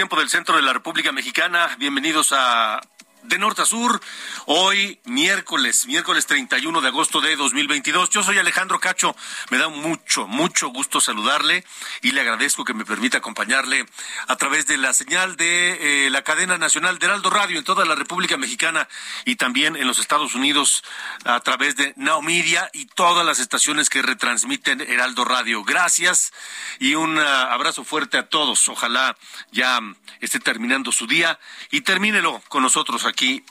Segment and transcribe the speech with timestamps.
[0.00, 1.76] Tiempo del centro de la República Mexicana.
[1.78, 2.80] Bienvenidos a
[3.24, 4.00] De Norte a Sur.
[4.46, 8.08] Hoy miércoles, miércoles 31 de agosto de 2022.
[8.10, 9.14] Yo soy Alejandro Cacho.
[9.50, 11.64] Me da mucho, mucho gusto saludarle
[12.00, 13.84] y le agradezco que me permita acompañarle
[14.28, 17.84] a través de la señal de eh, la cadena nacional de Heraldo Radio en toda
[17.84, 18.88] la República Mexicana
[19.24, 20.84] y también en los Estados Unidos
[21.24, 25.64] a través de Now Media y todas las estaciones que retransmiten Heraldo Radio.
[25.64, 26.32] Gracias
[26.78, 28.68] y un ah, abrazo fuerte a todos.
[28.68, 29.16] Ojalá
[29.52, 29.80] ya
[30.20, 31.38] esté terminando su día
[31.70, 33.44] y termínelo con nosotros aquí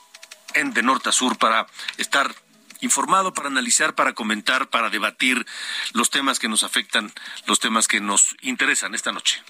[0.54, 2.34] en De Norte a Sur para estar
[2.80, 5.46] informado, para analizar, para comentar, para debatir
[5.92, 7.12] los temas que nos afectan,
[7.46, 9.42] los temas que nos interesan esta noche.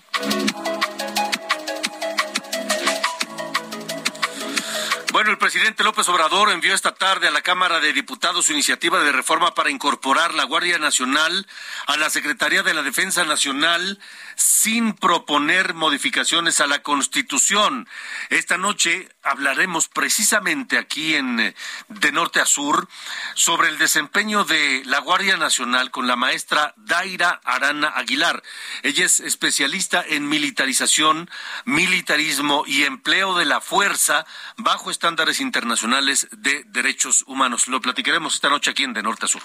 [5.12, 9.00] Bueno, el presidente López Obrador envió esta tarde a la Cámara de Diputados su iniciativa
[9.00, 11.48] de reforma para incorporar la Guardia Nacional
[11.86, 13.98] a la Secretaría de la Defensa Nacional
[14.40, 17.86] sin proponer modificaciones a la Constitución.
[18.30, 21.54] Esta noche hablaremos precisamente aquí en eh,
[21.88, 22.88] De Norte a Sur
[23.34, 28.42] sobre el desempeño de la Guardia Nacional con la maestra Daira Arana Aguilar.
[28.82, 31.30] Ella es especialista en militarización,
[31.66, 34.24] militarismo y empleo de la fuerza
[34.56, 37.68] bajo estándares internacionales de derechos humanos.
[37.68, 39.42] Lo platicaremos esta noche aquí en De Norte a Sur.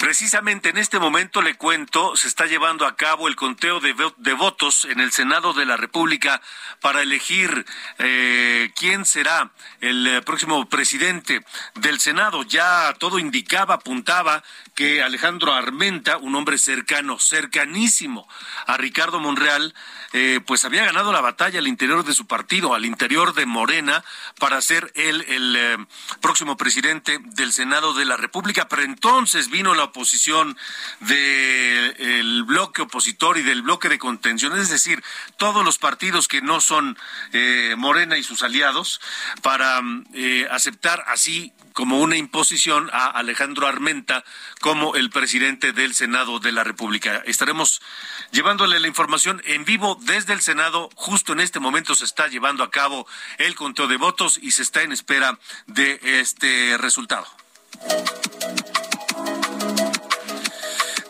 [0.00, 4.32] Precisamente en este momento le cuento, se está llevando a cabo el conteo de, de
[4.32, 6.40] votos en el Senado de la República
[6.80, 7.66] para elegir
[7.98, 9.50] eh, quién será
[9.82, 11.44] el eh, próximo presidente
[11.74, 12.44] del Senado.
[12.44, 14.42] Ya todo indicaba, apuntaba
[14.80, 18.26] que Alejandro Armenta, un hombre cercano, cercanísimo
[18.64, 19.74] a Ricardo Monreal,
[20.14, 24.02] eh, pues había ganado la batalla al interior de su partido, al interior de Morena,
[24.38, 25.76] para ser él el eh,
[26.22, 28.68] próximo presidente del Senado de la República.
[28.68, 30.56] Pero entonces vino la oposición
[31.00, 35.04] del bloque opositor y del bloque de contención, es decir,
[35.36, 36.96] todos los partidos que no son
[37.34, 38.98] eh, Morena y sus aliados,
[39.42, 40.06] para mm,
[40.50, 44.24] aceptar así como una imposición a Alejandro Armenta
[44.70, 47.22] el presidente del Senado de la República.
[47.26, 47.82] Estaremos
[48.30, 50.90] llevándole la información en vivo desde el Senado.
[50.94, 53.04] Justo en este momento se está llevando a cabo
[53.38, 57.26] el conteo de votos y se está en espera de este resultado.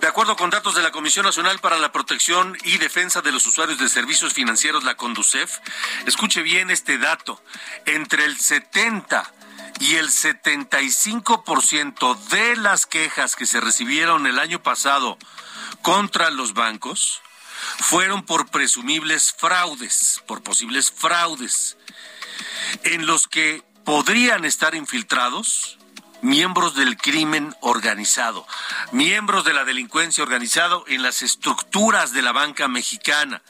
[0.00, 3.44] De acuerdo con datos de la Comisión Nacional para la Protección y Defensa de los
[3.46, 5.58] Usuarios de Servicios Financieros, la CONDUCEF,
[6.06, 7.42] escuche bien este dato,
[7.84, 9.34] entre el 70
[9.80, 15.18] y el 75% de las quejas que se recibieron el año pasado
[15.82, 17.20] contra los bancos
[17.78, 21.76] fueron por presumibles fraudes, por posibles fraudes,
[22.84, 25.78] en los que podrían estar infiltrados
[26.22, 28.46] miembros del crimen organizado,
[28.92, 33.42] miembros de la delincuencia organizado en las estructuras de la banca mexicana.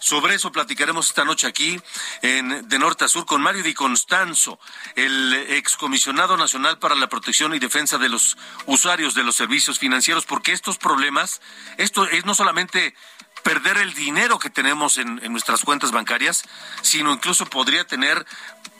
[0.00, 1.80] Sobre eso platicaremos esta noche aquí
[2.22, 4.58] en De Norte a Sur con Mario Di Constanzo,
[4.96, 8.36] el excomisionado nacional para la protección y defensa de los
[8.66, 11.40] usuarios de los servicios financieros, porque estos problemas,
[11.76, 12.94] esto es no solamente
[13.42, 16.44] perder el dinero que tenemos en, en nuestras cuentas bancarias,
[16.82, 18.24] sino incluso podría tener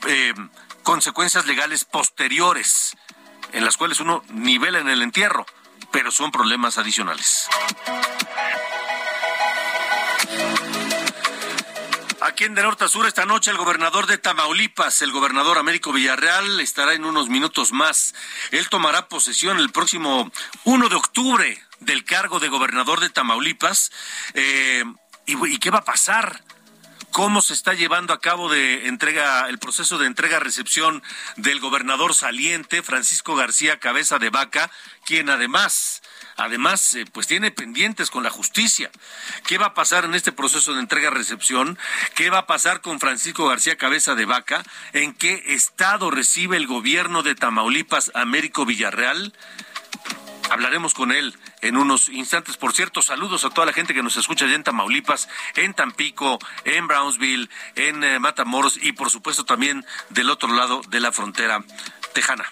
[0.07, 0.35] eh,
[0.83, 2.97] consecuencias legales posteriores,
[3.53, 5.47] en las cuales uno nivela en el entierro,
[5.91, 7.49] pero son problemas adicionales.
[12.43, 16.59] Aquí de norte a sur esta noche el gobernador de Tamaulipas, el gobernador Américo Villarreal,
[16.59, 18.17] estará en unos minutos más.
[18.51, 20.29] Él tomará posesión el próximo
[20.65, 23.93] 1 de octubre del cargo de gobernador de Tamaulipas.
[24.35, 24.83] Eh,
[25.25, 26.43] ¿y, qué va a pasar?
[27.13, 31.03] cómo se está llevando a cabo de entrega el proceso de entrega recepción
[31.37, 34.71] del gobernador saliente Francisco García Cabeza de Vaca,
[35.05, 36.03] quien además
[36.37, 38.91] además eh, pues tiene pendientes con la justicia.
[39.47, 41.79] ¿Qué va a pasar en este proceso de entrega-recepción?
[42.15, 44.63] ¿Qué va a pasar con Francisco García Cabeza de Vaca?
[44.93, 49.33] ¿En qué estado recibe el gobierno de Tamaulipas Américo Villarreal?
[50.51, 52.59] Hablaremos con él en unos instantes.
[52.59, 56.39] Por cierto, saludos a toda la gente que nos escucha allá en Tamaulipas, en Tampico,
[56.65, 61.65] en Brownsville, en eh, Matamoros y por supuesto también del otro lado de la frontera
[62.13, 62.45] tejana.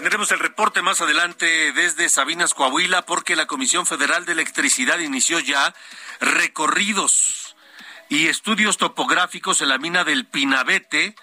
[0.00, 5.40] Tendremos el reporte más adelante desde Sabinas, Coahuila, porque la Comisión Federal de Electricidad inició
[5.40, 5.74] ya
[6.20, 7.54] recorridos
[8.08, 11.14] y estudios topográficos en la mina del Pinabete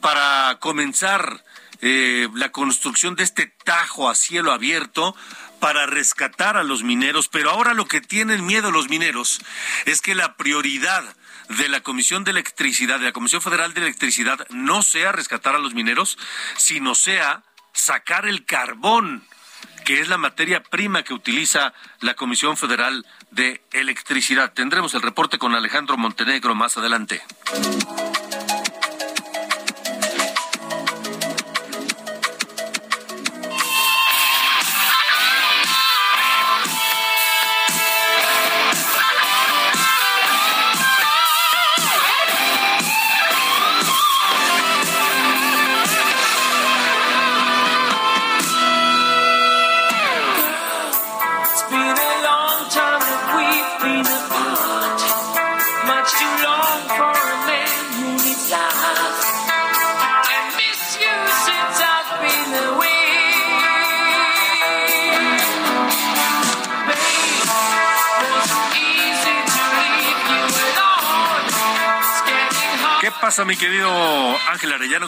[0.00, 1.44] para comenzar
[1.80, 5.14] eh, la construcción de este tajo a cielo abierto
[5.60, 9.42] para rescatar a los mineros, pero ahora lo que tienen miedo los mineros
[9.84, 11.04] es que la prioridad
[11.50, 15.60] de la Comisión de Electricidad, de la Comisión Federal de Electricidad, no sea rescatar a
[15.60, 16.18] los mineros,
[16.56, 19.24] sino sea sacar el carbón,
[19.84, 24.52] que es la materia prima que utiliza la Comisión Federal de Electricidad.
[24.54, 27.22] Tendremos el reporte con Alejandro Montenegro más adelante.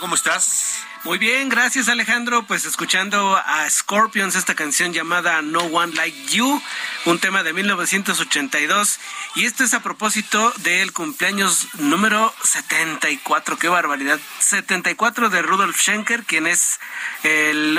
[0.01, 0.83] ¿Cómo estás?
[1.05, 2.47] Muy bien, gracias Alejandro.
[2.47, 6.61] Pues escuchando a Scorpions, esta canción llamada No One Like You,
[7.07, 8.99] un tema de 1982.
[9.37, 14.19] Y esto es a propósito del cumpleaños número 74, qué barbaridad.
[14.41, 16.81] 74 de Rudolf Schenker, quien es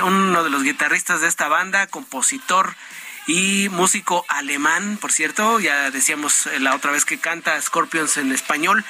[0.03, 2.75] uno de los guitarristas de esta banda, compositor
[3.27, 8.85] y músico alemán, por cierto, ya decíamos la otra vez que canta Scorpions en español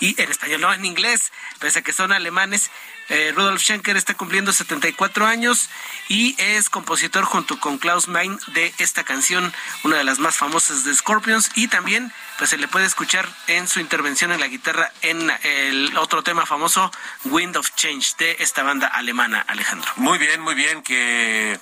[0.00, 2.70] y en español, no en inglés, pese a que son alemanes.
[3.08, 5.68] Eh, Rudolf Schenker está cumpliendo 74 años
[6.08, 10.84] y es compositor junto con Klaus Mein de esta canción, una de las más famosas
[10.84, 14.92] de Scorpions y también pues se le puede escuchar en su intervención en la guitarra
[15.02, 16.92] en el otro tema famoso
[17.24, 19.90] Wind of Change de esta banda alemana, Alejandro.
[19.96, 21.58] Muy bien, muy bien que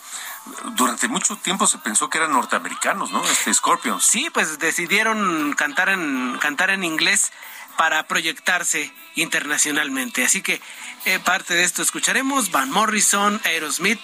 [0.77, 3.25] durante mucho tiempo se pensó que eran norteamericanos, ¿no?
[3.25, 4.05] Este Scorpions.
[4.05, 7.33] Sí, pues decidieron cantar en cantar en inglés
[7.79, 10.25] para proyectarse internacionalmente.
[10.25, 10.61] Así que
[11.05, 14.01] eh, parte de esto escucharemos Van Morrison, Aerosmith,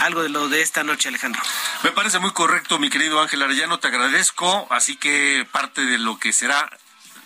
[0.00, 1.40] algo de lo de esta noche, Alejandro.
[1.84, 4.66] Me parece muy correcto, mi querido Ángel Arellano, te agradezco.
[4.70, 6.68] Así que parte de lo que será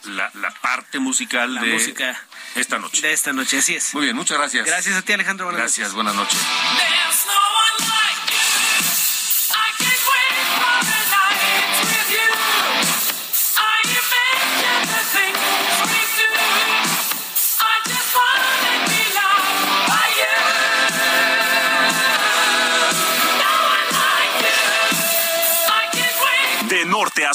[0.05, 2.21] la, parte musical la de música
[2.55, 3.01] esta noche.
[3.01, 3.95] De esta noche, así es.
[3.95, 4.67] Muy bien, muchas gracias.
[4.67, 5.47] Gracias a ti, Alejandro.
[5.47, 6.39] Buenas gracias, buenas noches.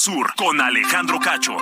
[0.02, 1.56] Sur con Alejandro Cacho.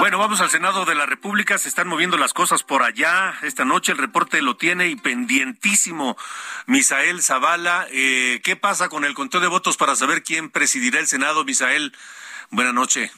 [0.00, 1.58] Bueno, vamos al Senado de la República.
[1.58, 3.34] Se están moviendo las cosas por allá.
[3.42, 6.16] Esta noche el reporte lo tiene y pendientísimo
[6.66, 7.86] Misael Zavala.
[7.92, 11.44] Eh, ¿Qué pasa con el conteo de votos para saber quién presidirá el Senado?
[11.44, 11.94] Misael,
[12.50, 13.12] buena noche.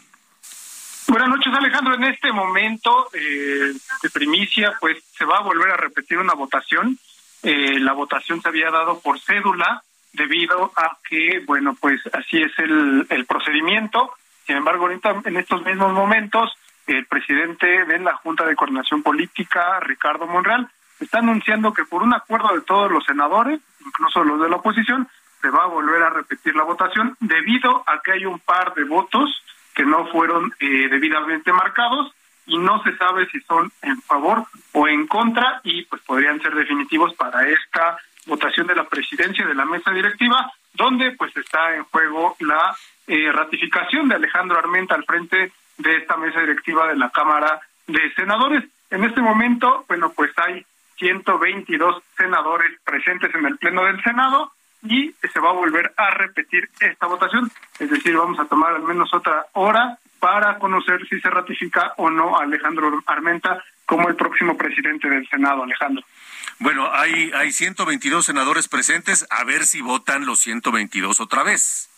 [1.08, 1.94] Buenas noches, Alejandro.
[1.94, 6.98] En este momento eh, de primicia, pues se va a volver a repetir una votación.
[7.42, 12.52] Eh, la votación se había dado por cédula debido a que, bueno, pues así es
[12.58, 14.12] el, el procedimiento.
[14.46, 16.52] Sin embargo, ahorita en estos mismos momentos,
[16.86, 20.68] el presidente de la Junta de Coordinación Política, Ricardo Monreal,
[21.00, 25.08] está anunciando que por un acuerdo de todos los senadores, incluso los de la oposición,
[25.40, 28.84] se va a volver a repetir la votación debido a que hay un par de
[28.84, 29.42] votos
[29.74, 32.12] que no fueron eh, debidamente marcados
[32.46, 36.54] y no se sabe si son en favor o en contra y pues podrían ser
[36.54, 41.84] definitivos para esta votación de la presidencia de la mesa directiva, donde pues está en
[41.84, 42.74] juego la
[43.06, 48.12] eh, ratificación de Alejandro Armenta al frente de esta mesa directiva de la Cámara de
[48.14, 48.64] Senadores.
[48.90, 50.64] En este momento, bueno, pues hay
[50.98, 54.52] 122 senadores presentes en el Pleno del Senado
[54.84, 58.82] y se va a volver a repetir esta votación, es decir, vamos a tomar al
[58.82, 64.14] menos otra hora para conocer si se ratifica o no a Alejandro Armenta como el
[64.14, 66.04] próximo presidente del Senado, Alejandro.
[66.62, 71.90] Bueno, hay, hay 122 senadores presentes, a ver si votan los 122 otra vez.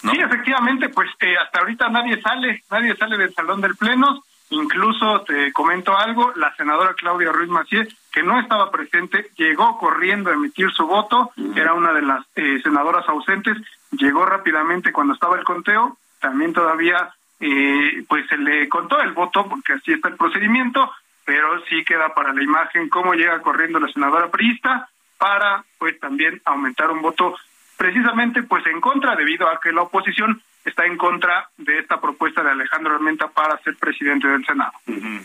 [0.00, 4.22] Sí, efectivamente, pues eh, hasta ahorita nadie sale, nadie sale del salón del Pleno.
[4.50, 10.30] Incluso te comento algo, la senadora Claudia Ruiz Macié, que no estaba presente, llegó corriendo
[10.30, 13.56] a emitir su voto, era una de las eh, senadoras ausentes,
[13.90, 19.48] llegó rápidamente cuando estaba el conteo, también todavía eh, pues se le contó el voto,
[19.48, 20.92] porque así está el procedimiento,
[21.24, 24.88] pero sí queda para la imagen cómo llega corriendo la senadora priista
[25.18, 27.34] para pues también aumentar un voto
[27.76, 32.42] precisamente pues en contra debido a que la oposición está en contra de esta propuesta
[32.42, 34.72] de Alejandro Armenta para ser presidente del Senado.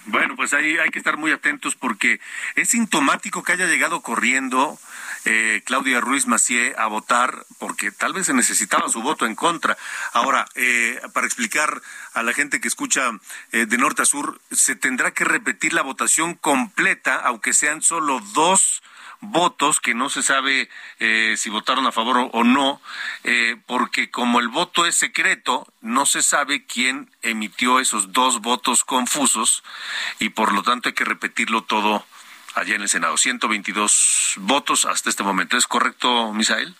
[0.05, 2.19] Bueno, pues ahí hay que estar muy atentos porque
[2.55, 4.77] es sintomático que haya llegado corriendo
[5.25, 9.77] eh, Claudia Ruiz Macié a votar porque tal vez se necesitaba su voto en contra.
[10.13, 11.81] Ahora, eh, para explicar
[12.13, 13.11] a la gente que escucha
[13.51, 18.19] eh, de norte a sur, se tendrá que repetir la votación completa, aunque sean solo
[18.33, 18.81] dos
[19.21, 22.81] votos que no se sabe eh, si votaron a favor o, no,
[23.23, 28.83] eh, porque como el voto es secreto, no se sabe quién emitió esos dos votos
[28.83, 29.63] confusos
[30.19, 32.05] y por lo tanto hay que repetirlo todo
[32.55, 33.17] allá en el Senado.
[33.17, 35.57] 122 votos hasta este momento.
[35.57, 36.73] ¿Es correcto, Misael?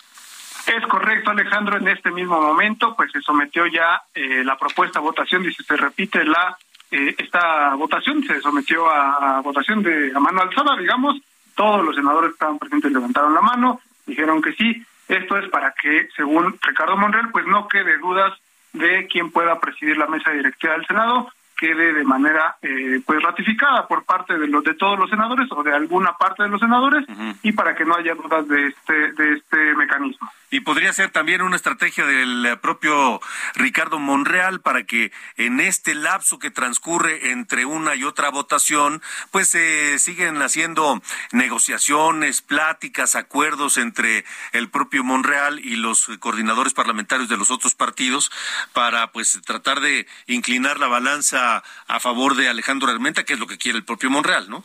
[0.66, 1.78] Es correcto, Alejandro.
[1.78, 5.76] En este mismo momento, pues se sometió ya eh, la propuesta a votación, dice, se
[5.76, 6.58] repite la
[6.92, 11.22] esta votación, se sometió a, a votación de a mano alzada, digamos,
[11.60, 14.82] todos los senadores que estaban presentes levantaron la mano, dijeron que sí.
[15.10, 18.32] Esto es para que, según Ricardo Monreal, pues no quede dudas
[18.72, 23.90] de quién pueda presidir la mesa directiva del Senado, quede de manera eh, pues ratificada
[23.90, 27.06] por parte de los de todos los senadores o de alguna parte de los senadores
[27.44, 30.32] y para que no haya dudas de este de este mecanismo.
[30.52, 33.22] Y podría ser también una estrategia del propio
[33.56, 39.02] Ricardo Monreal para que en este lapso que transcurre entre una y otra votación,
[39.32, 41.02] pues se siguen haciendo
[41.32, 48.32] negociaciones, pláticas, acuerdos entre el propio Monreal y los coordinadores parlamentarios de los otros partidos
[48.74, 53.48] para pues tratar de inclinar la balanza a favor de Alejandro Armenta, que es lo
[53.48, 54.64] que quiere el propio Monreal, ¿no?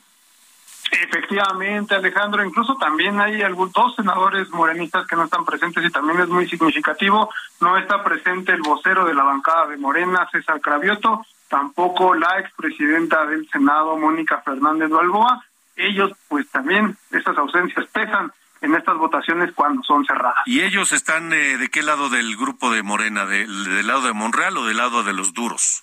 [0.91, 6.21] Efectivamente, Alejandro, incluso también hay algunos dos senadores morenistas que no están presentes y también
[6.21, 7.31] es muy significativo.
[7.61, 13.26] No está presente el vocero de la bancada de Morena, César Cravioto, tampoco la expresidenta
[13.26, 15.45] del Senado, Mónica Fernández Balboa.
[15.76, 20.43] Ellos, pues también, estas ausencias pesan en estas votaciones cuando son cerradas.
[20.47, 23.26] ¿Y ellos están eh, de qué lado del grupo de Morena?
[23.26, 25.83] ¿Del lado de Monreal o del lado de los duros?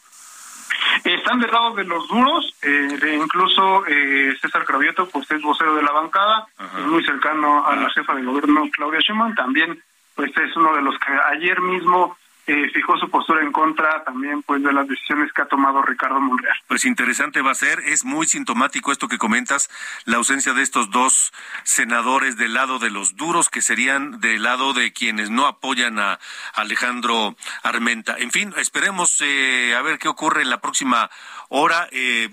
[1.03, 5.83] Están del lado de los duros, eh, incluso eh, César Cravioto, pues es vocero de
[5.83, 6.47] la bancada,
[6.85, 9.81] muy cercano a la jefa de gobierno Claudia Sheinbaum, también
[10.15, 12.17] pues es uno de los que ayer mismo
[12.51, 16.19] eh, fijó su postura en contra también pues de las decisiones que ha tomado Ricardo
[16.19, 16.55] Monreal.
[16.67, 19.69] Pues interesante va a ser, es muy sintomático esto que comentas,
[20.03, 21.31] la ausencia de estos dos
[21.63, 26.19] senadores del lado de los duros que serían del lado de quienes no apoyan a
[26.53, 28.17] Alejandro Armenta.
[28.17, 31.09] En fin, esperemos eh, a ver qué ocurre en la próxima
[31.47, 31.87] hora.
[31.91, 32.29] Eh,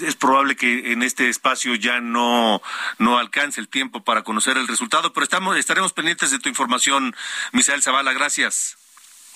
[0.00, 2.62] es probable que en este espacio ya no,
[2.98, 7.14] no alcance el tiempo para conocer el resultado, pero estamos, estaremos pendientes de tu información,
[7.52, 8.14] Misael Zavala.
[8.14, 8.78] Gracias.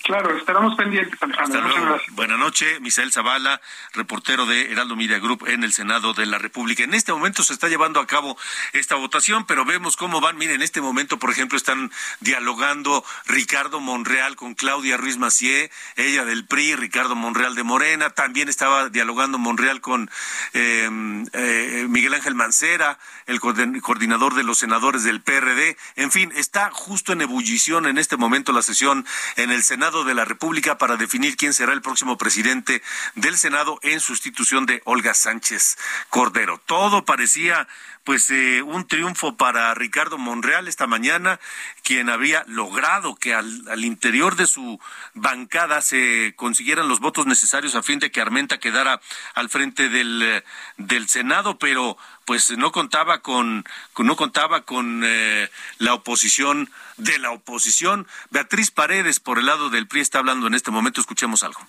[0.03, 1.99] Claro, estaremos pendientes, Alejandro.
[2.11, 3.61] Buenas noches, Misael Zavala,
[3.93, 6.83] reportero de Heraldo Media Group en el Senado de la República.
[6.83, 8.37] En este momento se está llevando a cabo
[8.73, 10.37] esta votación, pero vemos cómo van.
[10.37, 16.25] Miren, en este momento, por ejemplo, están dialogando Ricardo Monreal con Claudia Ruiz Macié, ella
[16.25, 18.09] del PRI, Ricardo Monreal de Morena.
[18.09, 20.09] También estaba dialogando Monreal con
[20.53, 25.77] em, eh, Miguel Ángel Mancera, el coordinador de los senadores del PRD.
[25.95, 29.05] En fin, está justo en ebullición en este momento la sesión
[29.35, 32.81] en el Senado de la República para definir quién será el próximo presidente
[33.15, 35.77] del Senado en sustitución de Olga Sánchez
[36.09, 36.61] Cordero.
[36.65, 37.67] Todo parecía
[38.03, 41.39] pues eh, un triunfo para Ricardo Monreal esta mañana,
[41.83, 44.79] quien había logrado que al, al, interior de su
[45.13, 49.01] bancada se consiguieran los votos necesarios a fin de que Armenta quedara
[49.35, 50.43] al frente del,
[50.77, 53.65] del Senado, pero pues no contaba con,
[53.97, 58.07] no contaba con eh, la oposición de la oposición.
[58.29, 61.59] Beatriz Paredes por el lado del PRI está hablando en este momento, escuchemos algo.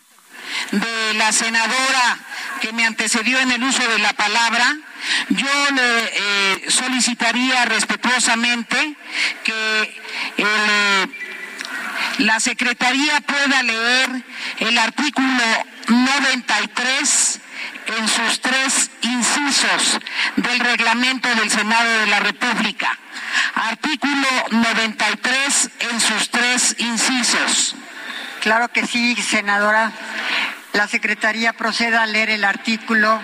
[0.71, 2.19] de la senadora
[2.61, 4.77] que me antecedió en el uso de la palabra,
[5.29, 8.95] yo le eh, solicitaría respetuosamente
[9.45, 10.01] que
[10.39, 11.07] eh,
[12.19, 14.23] la Secretaría pueda leer
[14.61, 15.45] el artículo
[15.89, 17.41] 93
[17.99, 19.99] en sus tres incisos
[20.37, 22.99] del reglamento del Senado de la República.
[23.55, 27.75] Artículo 93 en sus tres incisos.
[28.41, 29.93] Claro que sí, senadora.
[30.73, 33.21] La Secretaría proceda a leer el artículo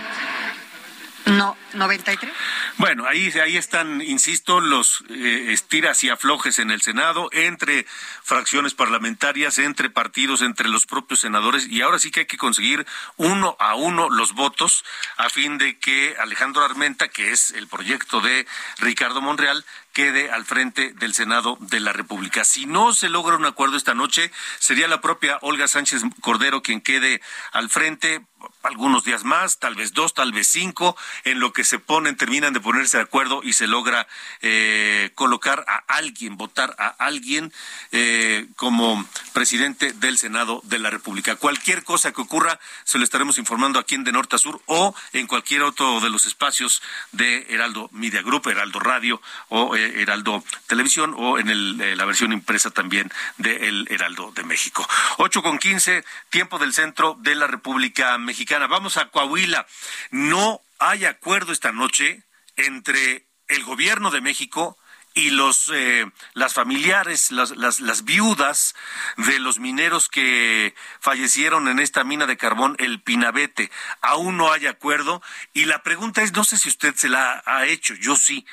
[1.30, 2.32] no, 93.
[2.76, 7.86] Bueno, ahí, ahí están, insisto, los eh, estiras y aflojes en el Senado, entre
[8.22, 12.86] fracciones parlamentarias, entre partidos, entre los propios senadores, y ahora sí que hay que conseguir
[13.16, 14.84] uno a uno los votos
[15.16, 18.46] a fin de que Alejandro Armenta, que es el proyecto de
[18.78, 19.64] Ricardo Monreal,
[19.98, 22.44] quede al frente del Senado de la República.
[22.44, 26.80] Si no se logra un acuerdo esta noche, sería la propia Olga Sánchez Cordero quien
[26.80, 28.24] quede al frente
[28.62, 32.52] algunos días más, tal vez dos, tal vez cinco, en lo que se ponen, terminan
[32.52, 34.06] de ponerse de acuerdo y se logra
[34.40, 37.52] eh, colocar a alguien, votar a alguien
[37.92, 41.36] eh, como presidente del Senado de la República.
[41.36, 44.94] Cualquier cosa que ocurra, se lo estaremos informando aquí en De Norte a Sur o
[45.12, 50.44] en cualquier otro de los espacios de Heraldo Media Group, Heraldo Radio o eh, Heraldo
[50.66, 54.88] Televisión o en eh, la versión impresa también de El Heraldo de México.
[55.18, 58.66] Ocho con quince, tiempo del centro de la República Mexicana.
[58.66, 59.66] Vamos a Coahuila.
[60.10, 62.22] No hay acuerdo esta noche
[62.56, 64.76] entre el gobierno de México
[65.14, 68.74] y los eh, las familiares, las, las, viudas
[69.16, 73.70] de los mineros que fallecieron en esta mina de carbón, el Pinabete.
[74.00, 75.20] Aún no hay acuerdo
[75.52, 78.46] y la pregunta es, no sé si usted se la ha hecho, yo sí.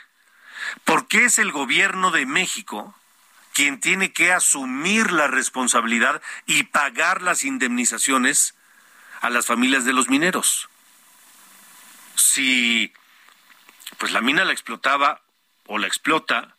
[0.83, 2.95] ¿Por qué es el gobierno de México
[3.53, 8.55] quien tiene que asumir la responsabilidad y pagar las indemnizaciones
[9.21, 10.69] a las familias de los mineros?
[12.15, 12.93] Si
[13.97, 15.21] pues la mina la explotaba
[15.67, 16.55] o la explota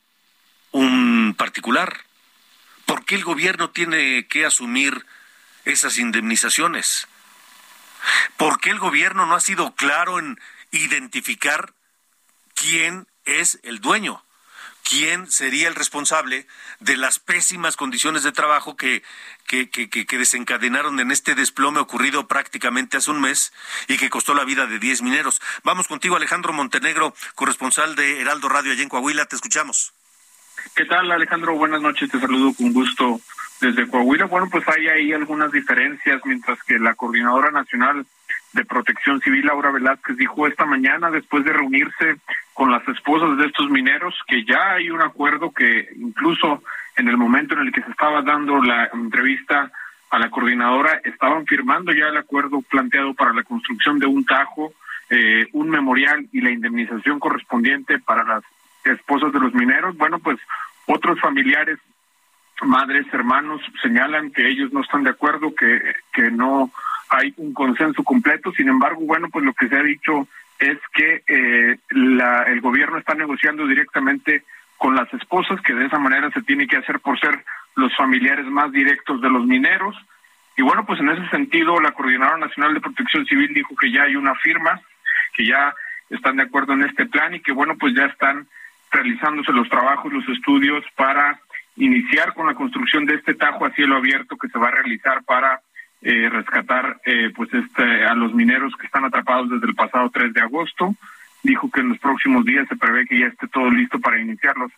[0.72, 2.04] un particular,
[2.86, 5.06] ¿por qué el gobierno tiene que asumir
[5.64, 7.08] esas indemnizaciones?
[8.36, 10.38] ¿Por qué el gobierno no ha sido claro en
[10.70, 11.74] identificar
[12.54, 14.22] quién es el dueño.
[14.88, 16.46] ¿Quién sería el responsable
[16.78, 19.02] de las pésimas condiciones de trabajo que,
[19.48, 23.52] que, que, desencadenaron en este desplome ocurrido prácticamente hace un mes
[23.88, 25.42] y que costó la vida de 10 mineros?
[25.64, 29.26] Vamos contigo, Alejandro Montenegro, corresponsal de Heraldo Radio allá en Coahuila.
[29.26, 29.92] Te escuchamos.
[30.76, 31.56] ¿Qué tal, Alejandro?
[31.56, 32.08] Buenas noches.
[32.08, 33.20] Te saludo con gusto
[33.60, 34.26] desde Coahuila.
[34.26, 38.06] Bueno, pues hay ahí algunas diferencias, mientras que la Coordinadora Nacional
[38.52, 42.16] de Protección Civil, Laura Velázquez, dijo esta mañana, después de reunirse
[42.54, 46.62] con las esposas de estos mineros, que ya hay un acuerdo que incluso
[46.96, 49.70] en el momento en el que se estaba dando la entrevista
[50.10, 54.72] a la coordinadora, estaban firmando ya el acuerdo planteado para la construcción de un tajo,
[55.10, 58.42] eh, un memorial y la indemnización correspondiente para las
[58.84, 59.96] esposas de los mineros.
[59.96, 60.38] Bueno, pues
[60.86, 61.78] otros familiares,
[62.62, 66.70] madres, hermanos, señalan que ellos no están de acuerdo, que, que no
[67.08, 68.52] hay un consenso completo.
[68.52, 72.98] Sin embargo, bueno, pues lo que se ha dicho es que eh, la, el gobierno
[72.98, 74.44] está negociando directamente
[74.78, 77.44] con las esposas, que de esa manera se tiene que hacer por ser
[77.76, 79.96] los familiares más directos de los mineros.
[80.56, 84.04] Y bueno, pues en ese sentido, la Coordinadora Nacional de Protección Civil dijo que ya
[84.04, 84.80] hay una firma,
[85.34, 85.74] que ya
[86.10, 88.46] están de acuerdo en este plan y que bueno, pues ya están
[88.90, 91.38] realizándose los trabajos, los estudios para
[91.76, 95.22] iniciar con la construcción de este tajo a cielo abierto que se va a realizar
[95.24, 95.60] para
[96.08, 100.32] eh, rescatar eh, pues este, a los mineros que están atrapados desde el pasado 3
[100.32, 100.94] de agosto.
[101.42, 104.56] Dijo que en los próximos días se prevé que ya esté todo listo para iniciar
[104.56, 104.70] los,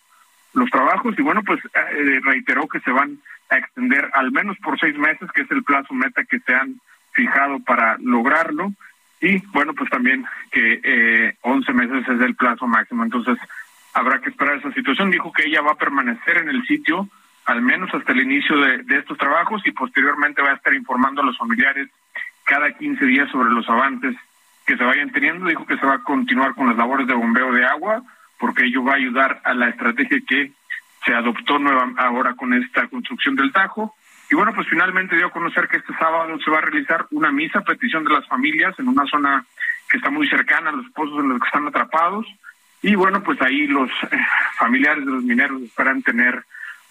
[0.54, 3.18] los trabajos y bueno, pues eh, reiteró que se van
[3.50, 6.80] a extender al menos por seis meses, que es el plazo meta que se han
[7.12, 8.72] fijado para lograrlo
[9.20, 13.04] y bueno, pues también que eh, 11 meses es el plazo máximo.
[13.04, 13.36] Entonces,
[13.92, 15.10] habrá que esperar esa situación.
[15.10, 17.08] Dijo que ella va a permanecer en el sitio
[17.48, 21.24] al menos hasta el inicio de, estos trabajos y posteriormente va a estar informando a
[21.24, 21.88] los familiares
[22.44, 24.14] cada 15 días sobre los avances
[24.66, 25.48] que se vayan teniendo.
[25.48, 28.02] Dijo que se va a continuar con las labores de bombeo de agua
[28.38, 30.52] porque ello va a ayudar a la estrategia que
[31.06, 31.58] se adoptó
[31.96, 33.94] ahora con esta construcción del Tajo.
[34.30, 37.32] Y bueno, pues finalmente dio a conocer que este sábado se va a realizar una
[37.32, 39.42] misa a petición de las familias en una zona
[39.88, 42.26] que está muy cercana a los pozos en los que están atrapados.
[42.82, 44.18] Y bueno, pues ahí los eh,
[44.58, 46.44] familiares de los mineros esperan tener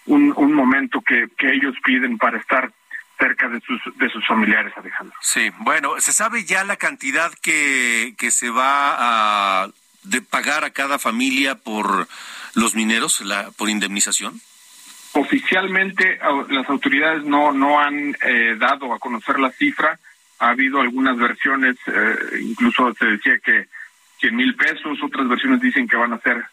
[0.08, 2.72] un, un momento que, que ellos piden para estar
[3.20, 5.18] cerca de sus, de sus familiares, Alejandro.
[5.22, 9.68] Sí, bueno, ¿se sabe ya la cantidad que, que se va a
[10.04, 12.08] de pagar a cada familia por
[12.56, 14.40] los mineros, la, por indemnización?
[15.14, 20.00] Oficialmente las autoridades no, no han eh, dado a conocer la cifra.
[20.40, 23.68] ha habido algunas versiones, eh, incluso se decía que
[24.20, 26.46] 100 mil pesos, otras versiones dicen que van a ser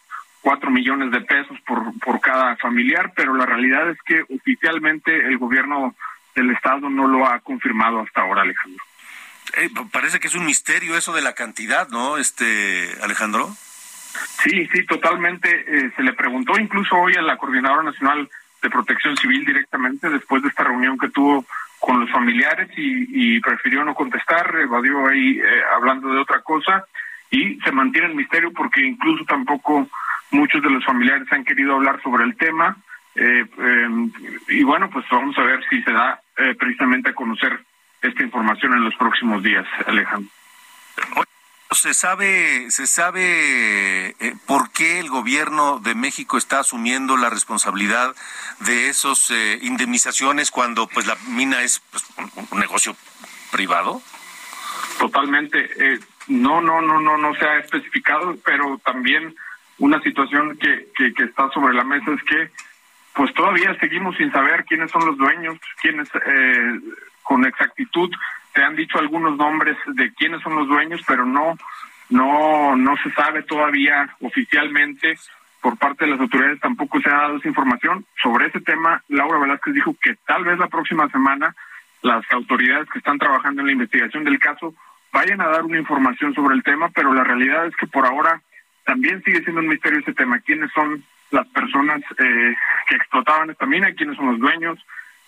[0.45, 5.39] 4 millones de pesos por, por cada familiar, pero la realidad es que oficialmente el
[5.39, 5.95] gobierno
[6.35, 8.83] del Estado no lo ha confirmado hasta ahora, Alejandro.
[9.57, 13.55] Eh, parece que es un misterio eso de la cantidad, ¿no, este Alejandro?
[14.43, 15.49] Sí, sí, totalmente.
[15.49, 18.29] Eh, se le preguntó incluso hoy a la Coordinadora Nacional
[18.61, 21.43] de Protección Civil directamente después de esta reunión que tuvo
[21.79, 26.85] con los familiares y, prefirió no contestar, evadió ahí eh, hablando de otra cosa
[27.35, 29.87] y se mantiene el misterio porque incluso tampoco
[30.31, 32.77] muchos de los familiares han querido hablar sobre el tema
[33.15, 33.45] eh,
[34.49, 36.19] y bueno, pues vamos a ver si se da
[36.57, 37.59] precisamente a conocer
[38.01, 40.29] esta información en los próximos días, Alejandro.
[41.71, 48.15] ¿Se sabe, se sabe eh, por qué el gobierno de México está asumiendo la responsabilidad
[48.59, 52.05] de esas eh, indemnizaciones cuando pues la mina es pues,
[52.51, 52.95] un, negocio
[53.51, 54.01] privado?
[54.99, 55.69] Totalmente.
[55.77, 59.35] Eh, no, no, no, no, no se ha especificado, pero también
[59.77, 62.49] una situación que, que, que está sobre la mesa es que
[63.13, 66.79] pues todavía seguimos sin saber quiénes son los dueños, quiénes eh,
[67.23, 68.11] con exactitud
[68.53, 71.57] se han dicho algunos nombres de quiénes son los dueños, pero no
[72.09, 75.17] no no se sabe todavía oficialmente
[75.61, 79.01] por parte de las autoridades tampoco se ha dado esa información sobre ese tema.
[79.07, 81.55] Laura Velázquez dijo que tal vez la próxima semana
[82.03, 84.75] las autoridades que están trabajando en la investigación del caso
[85.15, 88.41] vayan a dar una información sobre el tema, pero la realidad es que por ahora
[88.83, 90.39] también sigue siendo un misterio ese tema.
[90.39, 92.53] ¿Quiénes son las personas eh,
[92.89, 93.93] que explotaban esta mina?
[93.93, 94.77] ¿Quiénes son los dueños?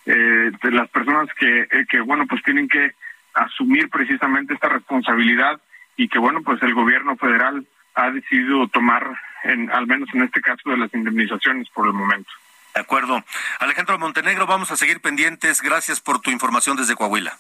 [0.06, 2.92] Eh, las personas que, eh, que, bueno, pues tienen que
[3.34, 5.60] asumir precisamente esta responsabilidad
[5.96, 9.10] y que, bueno, pues el gobierno federal ha decidido tomar,
[9.44, 12.30] en, al menos en este caso, de las indemnizaciones por el momento.
[12.76, 13.24] De acuerdo.
[13.60, 15.62] Alejandro Montenegro, vamos a seguir pendientes.
[15.62, 17.38] Gracias por tu información desde Coahuila.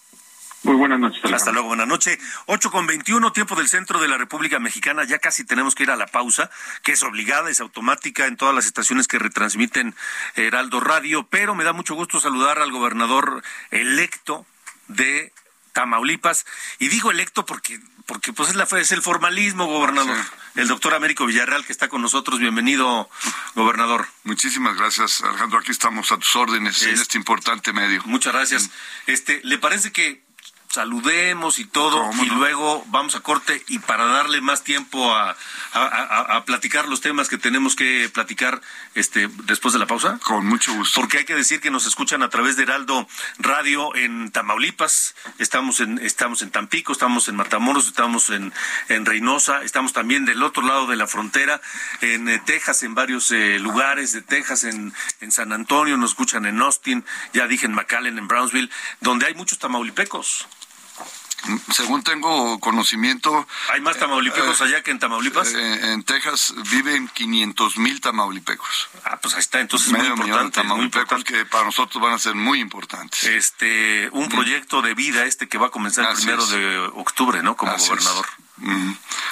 [0.63, 1.21] Muy buenas noches.
[1.31, 2.17] Hasta luego, buenas noches.
[2.47, 5.03] 8 con 21, tiempo del centro de la República Mexicana.
[5.03, 6.49] Ya casi tenemos que ir a la pausa,
[6.83, 9.95] que es obligada, es automática en todas las estaciones que retransmiten
[10.35, 11.27] Heraldo Radio.
[11.29, 14.45] Pero me da mucho gusto saludar al gobernador electo
[14.87, 15.31] de
[15.73, 16.45] Tamaulipas.
[16.79, 20.17] Y digo electo porque, porque pues es, la, es el formalismo, gobernador.
[20.55, 22.39] El doctor Américo Villarreal, que está con nosotros.
[22.39, 23.09] Bienvenido,
[23.53, 24.07] gobernador.
[24.23, 25.59] Muchísimas gracias, Alejandro.
[25.59, 28.01] Aquí estamos a tus órdenes en este importante medio.
[28.05, 28.71] Muchas gracias.
[29.05, 30.26] Este, ¿Le parece que
[30.69, 35.35] saludemos y todo, y luego vamos a corte y para darle más tiempo a,
[35.73, 38.61] a, platicar los temas que tenemos que platicar
[38.93, 40.19] este después de la pausa.
[40.23, 40.99] Con mucho gusto.
[40.99, 43.07] Porque hay que decir que nos escuchan a través de Heraldo
[43.39, 48.53] Radio en Tamaulipas, estamos en, estamos en Tampico, estamos en Matamoros, estamos en,
[48.89, 51.61] en Reynosa, estamos también del otro lado de la frontera,
[52.01, 56.45] en eh, Texas, en varios eh, lugares de Texas, en, en San Antonio, nos escuchan
[56.45, 58.69] en Austin, ya dije en McAllen, en Brownsville,
[59.01, 60.47] donde hay muchos tamaulipecos.
[61.73, 63.47] Según tengo conocimiento...
[63.71, 65.53] ¿Hay más tamaulipecos eh, allá que en Tamaulipas?
[65.53, 68.89] Eh, en Texas viven 500 mil tamaulipecos.
[69.05, 70.61] Ah, pues ahí está, entonces Medio muy importante.
[70.61, 73.23] tamaulipecos que para nosotros van a ser muy importantes.
[73.23, 77.55] Este, un proyecto de vida este que va a comenzar el primero de octubre, ¿no?
[77.55, 78.25] Como gobernador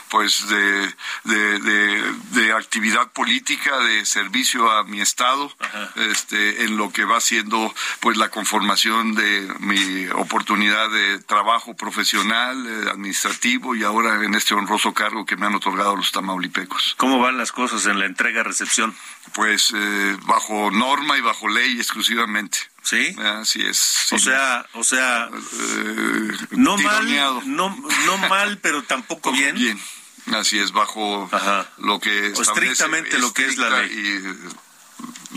[0.10, 5.52] pues de, de, actividad política de servicio a mi estado
[5.96, 12.66] este en lo que va siendo pues la conformación de mi oportunidad de trabajo profesional
[12.66, 16.96] eh, administrativo y ahora en este honroso cargo que me han otorgado los tamaulipecos.
[16.98, 18.96] Cómo van las cosas en la entrega recepción
[19.34, 23.16] pues eh, bajo norma y bajo ley exclusivamente Sí.
[23.18, 24.08] Así es.
[24.12, 27.08] O sea, o sea, eh, no mal,
[27.48, 29.56] no, no mal, pero tampoco bien.
[29.56, 29.80] Bien.
[30.34, 31.30] Así es, bajo
[31.78, 33.92] lo que estrictamente lo que es la ley.
[33.92, 34.65] Y,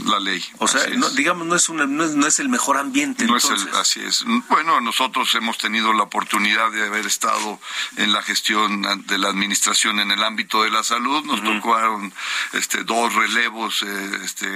[0.04, 0.44] la ley.
[0.58, 0.82] O sea,
[1.14, 3.24] digamos, no es, no es, el mejor ambiente.
[3.24, 4.24] No es así es.
[4.48, 7.60] Bueno, nosotros hemos tenido la oportunidad de haber estado
[7.96, 11.24] en la gestión de la administración en el ámbito de la salud.
[11.24, 12.12] Nos tocaron
[12.52, 14.48] este, dos relevos eh, este,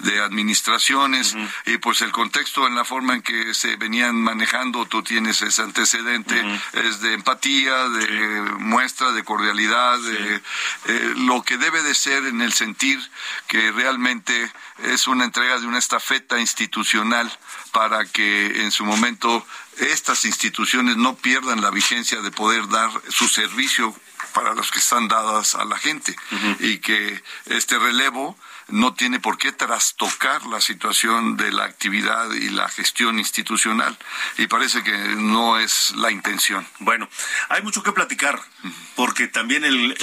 [0.00, 5.02] de administraciones y pues el contexto en la forma en que se venían manejando, tú
[5.02, 10.42] tienes ese antecedente, es de empatía, de muestra, de cordialidad, de
[10.86, 13.00] eh, lo que debe de ser en el sentir
[13.46, 17.30] que realmente es una entrega de una estafeta institucional
[17.72, 19.46] para que en su momento
[19.78, 23.94] estas instituciones no pierdan la vigencia de poder dar su servicio
[24.32, 26.14] para los que están dadas a la gente
[26.60, 28.36] y que este relevo
[28.68, 33.96] no tiene por qué trastocar la situación de la actividad y la gestión institucional.
[34.38, 36.66] Y parece que no es la intención.
[36.80, 37.08] Bueno,
[37.48, 38.40] hay mucho que platicar
[38.96, 39.96] porque también el,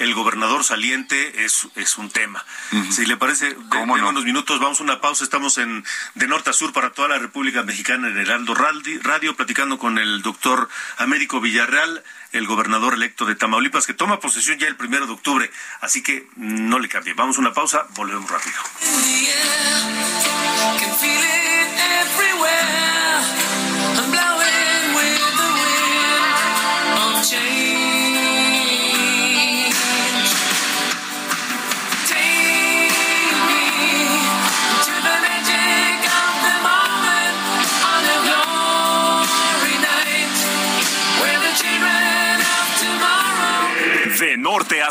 [0.00, 2.44] el, gobernador saliente es, es un tema.
[2.90, 6.52] Si le parece, de, unos minutos, vamos a una pausa, estamos en de norte a
[6.52, 12.02] sur para toda la República Mexicana en Heraldo Radio, platicando con el doctor Américo Villarreal,
[12.36, 15.50] el gobernador electo de Tamaulipas, que toma posesión ya el primero de octubre.
[15.80, 17.14] Así que no le cambie.
[17.14, 18.56] Vamos a una pausa, volvemos rápido.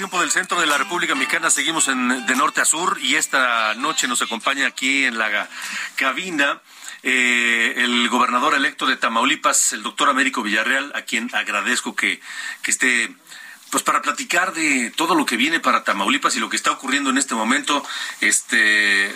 [0.00, 1.50] Tiempo del centro de la República Mexicana.
[1.50, 5.46] Seguimos de norte a sur y esta noche nos acompaña aquí en la
[5.96, 6.62] cabina
[7.02, 12.18] eh, el gobernador electo de Tamaulipas, el doctor Américo Villarreal, a quien agradezco que,
[12.62, 13.14] que esté
[13.68, 17.10] pues para platicar de todo lo que viene para Tamaulipas y lo que está ocurriendo
[17.10, 17.84] en este momento.
[18.22, 19.14] Este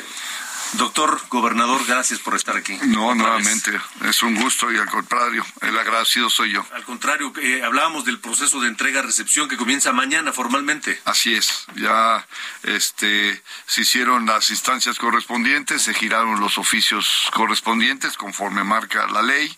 [0.76, 2.76] Doctor gobernador, gracias por estar aquí.
[2.86, 3.70] No, nuevamente,
[4.04, 6.66] es un gusto y al contrario, el agradecido soy yo.
[6.74, 11.00] Al contrario, eh, hablábamos del proceso de entrega-recepción que comienza mañana formalmente.
[11.04, 12.26] Así es, ya
[12.64, 19.56] este, se hicieron las instancias correspondientes, se giraron los oficios correspondientes conforme marca la ley.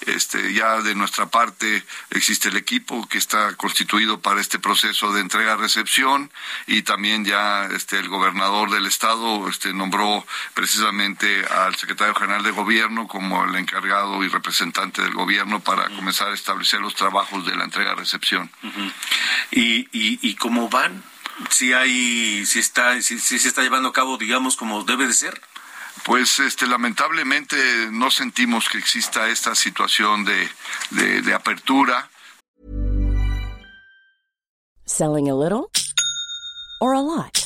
[0.00, 5.20] Este, ya de nuestra parte existe el equipo que está constituido para este proceso de
[5.20, 6.32] entrega-recepción
[6.66, 10.26] y también ya este, el gobernador del estado este, nombró
[10.56, 16.28] precisamente al secretario general de gobierno como el encargado y representante del gobierno para comenzar
[16.28, 18.50] a establecer los trabajos de la entrega-recepción.
[19.50, 21.04] ¿Y, y, cómo van?
[21.50, 25.12] Si hay, si está, si, si se está llevando a cabo, digamos, como debe de
[25.12, 25.38] ser.
[26.04, 30.48] Pues este lamentablemente no sentimos que exista esta situación de,
[30.90, 32.08] de, de apertura.
[34.86, 35.68] Selling a little
[36.80, 37.45] or a lot.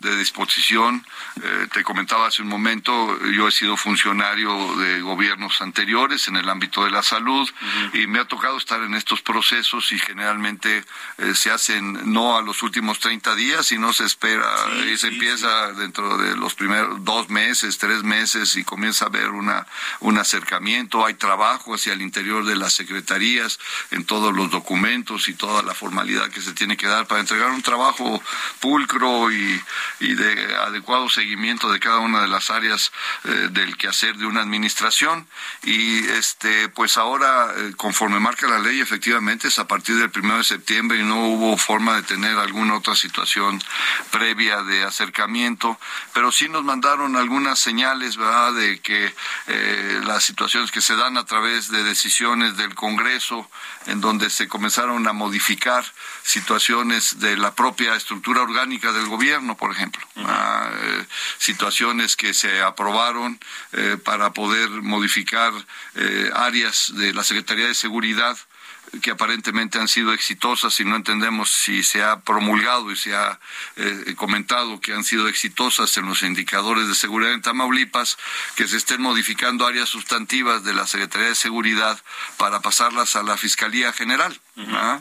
[0.00, 1.06] De disposición,
[1.42, 6.48] eh, te comentaba hace un momento, yo he sido funcionario de gobiernos anteriores en el
[6.48, 7.48] ámbito de la salud
[7.92, 10.84] y me ha tocado estar en estos procesos y generalmente
[11.18, 14.48] eh, se hacen no a los últimos 30 días, y no se espera
[14.90, 19.30] y se empieza dentro de los primeros dos meses, tres meses y comienza a haber
[19.30, 19.66] una,
[20.00, 23.58] un acercamiento, hay trabajo hacia el interior de las secretarías
[23.90, 27.50] en todos los documentos y toda la formalidad que se tiene que dar para entregar
[27.50, 28.22] un trabajo
[28.60, 29.60] pulcro y
[30.00, 32.90] y de adecuado seguimiento de cada una de las áreas
[33.24, 35.26] eh, del quehacer de una administración.
[35.62, 40.38] Y este pues ahora eh, conforme marca la ley efectivamente es a partir del primero
[40.38, 43.62] de septiembre y no hubo forma de tener alguna otra situación
[44.10, 45.78] previa de acercamiento.
[46.12, 49.14] Pero sí nos mandaron algunas señales verdad de que
[49.46, 53.48] eh, las situaciones que se dan a través de decisiones del Congreso
[53.86, 55.84] en donde se comenzaron a modificar
[56.22, 61.06] situaciones de la propia estructura orgánica del gobierno, por ejemplo, ah, eh,
[61.38, 63.38] situaciones que se aprobaron
[63.72, 65.52] eh, para poder modificar
[65.94, 68.36] eh, áreas de la Secretaría de Seguridad
[69.02, 73.38] que aparentemente han sido exitosas y no entendemos si se ha promulgado y se ha
[74.16, 78.18] comentado que han sido exitosas en los indicadores de seguridad en Tamaulipas,
[78.56, 82.00] que se estén modificando áreas sustantivas de la Secretaría de Seguridad
[82.36, 84.40] para pasarlas a la Fiscalía General.
[84.74, 85.00] ¿Ah?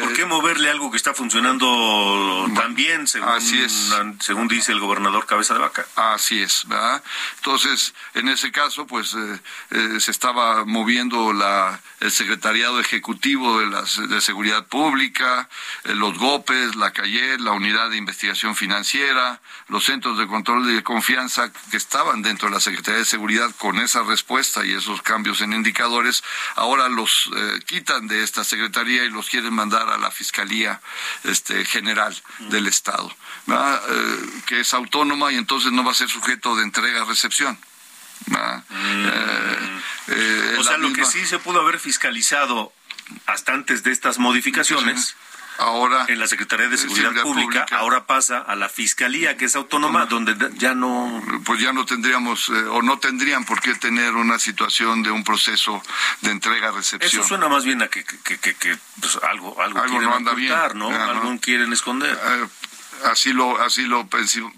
[0.00, 3.94] ¿Por qué moverle algo que está funcionando tan bien, según, así es.
[4.20, 5.86] según dice el gobernador Cabeza de Vaca?
[5.96, 7.02] Así es, ¿verdad?
[7.36, 13.66] Entonces, en ese caso, pues eh, eh, se estaba moviendo la, el secretariado ejecutivo de,
[13.66, 15.48] las, de Seguridad Pública,
[15.84, 20.82] eh, los GOPES, la CAYE, la Unidad de Investigación Financiera, los centros de control de
[20.82, 25.40] confianza que estaban dentro de la Secretaría de Seguridad con esa respuesta y esos cambios
[25.40, 26.22] en indicadores,
[26.56, 27.30] ahora los
[27.66, 30.80] quitan de esta secretaría y los quieren mandar a la Fiscalía
[31.24, 32.14] este, General
[32.50, 33.14] del Estado,
[34.46, 37.58] que es autónoma y entonces no va a ser sujeto de entrega-recepción.
[40.08, 42.72] Eh, o sea, lo que sí se pudo haber fiscalizado
[43.26, 45.16] hasta antes de estas modificaciones.
[45.58, 50.06] Ahora, en la Secretaría de Seguridad, Pública, ahora pasa a la Fiscalía, que es autónoma,
[50.06, 51.22] donde ya no...
[51.44, 55.24] Pues ya no tendríamos, eh, o no tendrían por qué tener una situación de un
[55.24, 55.82] proceso
[56.20, 57.22] de entrega-recepción.
[57.22, 60.76] Eso suena más bien a que, que, que, pues, algo, algo, quieren no anda ocultar,
[60.76, 60.88] ¿no?
[60.90, 62.12] Algo quieren esconder.
[62.12, 62.46] Eh,
[63.06, 64.08] así lo así lo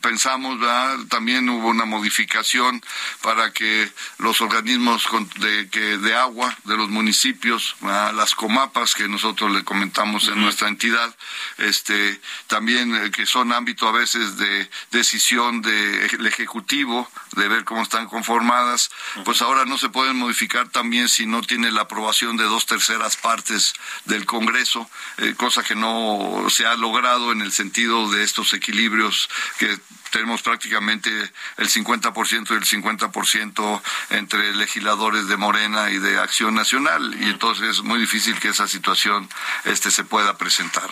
[0.00, 0.98] pensamos ¿verdad?
[1.09, 2.83] también hubo una modificación
[3.22, 9.53] para que los organismos de, que, de agua de los municipios las comapas que nosotros
[9.53, 11.14] le comentamos en nuestra entidad
[11.59, 17.82] este también eh, que son ámbito a veces de decisión del ejecutivo de ver cómo
[17.82, 18.90] están conformadas.
[19.24, 23.16] Pues ahora no se pueden modificar también si no tiene la aprobación de dos terceras
[23.16, 24.70] partes del Congreso
[25.18, 29.78] eh, cosa que no se ha logrado en el sentido de estos equilibrios que
[30.10, 31.10] tenemos prácticamente
[31.56, 37.16] el 50% y el 50% entre legisladores de Morena y de Acción Nacional.
[37.20, 39.28] Y entonces es muy difícil que esa situación
[39.64, 40.90] este se pueda presentar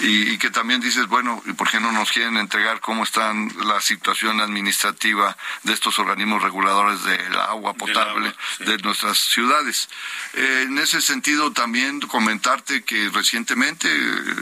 [0.00, 3.32] y, que también dices bueno y por qué no nos quieren entregar cómo está
[3.64, 9.88] la situación administrativa de estos organismos reguladores del agua potable de nuestras ciudades
[10.34, 13.88] eh, en ese sentido también comentarte que recientemente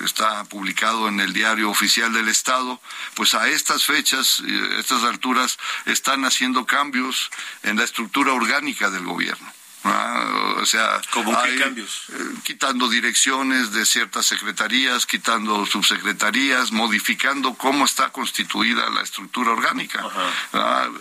[0.05, 2.81] está publicado en el diario oficial del Estado
[3.15, 7.31] pues a estas fechas, a estas alturas, están haciendo cambios
[7.63, 9.53] en la estructura orgánica del gobierno.
[9.85, 12.05] O sea, ¿Cómo qué cambios?
[12.09, 20.03] Eh, quitando direcciones de ciertas secretarías, quitando subsecretarías, modificando cómo está constituida la estructura orgánica.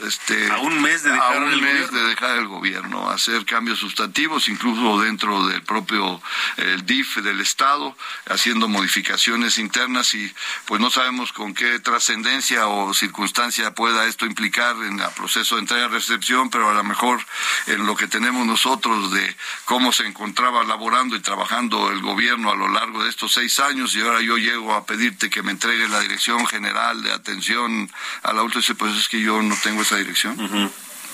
[0.05, 1.97] Este, a un mes de dejar, un el, mes gobierno.
[1.97, 6.21] de dejar el gobierno, hacer cambios sustantivos, incluso dentro del propio
[6.57, 7.95] el DIF del Estado,
[8.29, 10.33] haciendo modificaciones internas y
[10.65, 15.61] pues no sabemos con qué trascendencia o circunstancia pueda esto implicar en el proceso de
[15.61, 17.25] entrega-recepción, pero a lo mejor
[17.67, 22.55] en lo que tenemos nosotros de cómo se encontraba laborando y trabajando el gobierno a
[22.55, 25.87] lo largo de estos seis años y ahora yo llego a pedirte que me entregue
[25.87, 27.89] la dirección general de atención
[28.23, 30.71] a la última, pues es que yo no tengo esa dirección.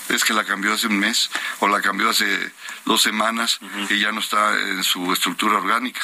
[0.09, 2.51] Es que la cambió hace un mes o la cambió hace
[2.85, 6.01] dos semanas y ya no está en su estructura orgánica.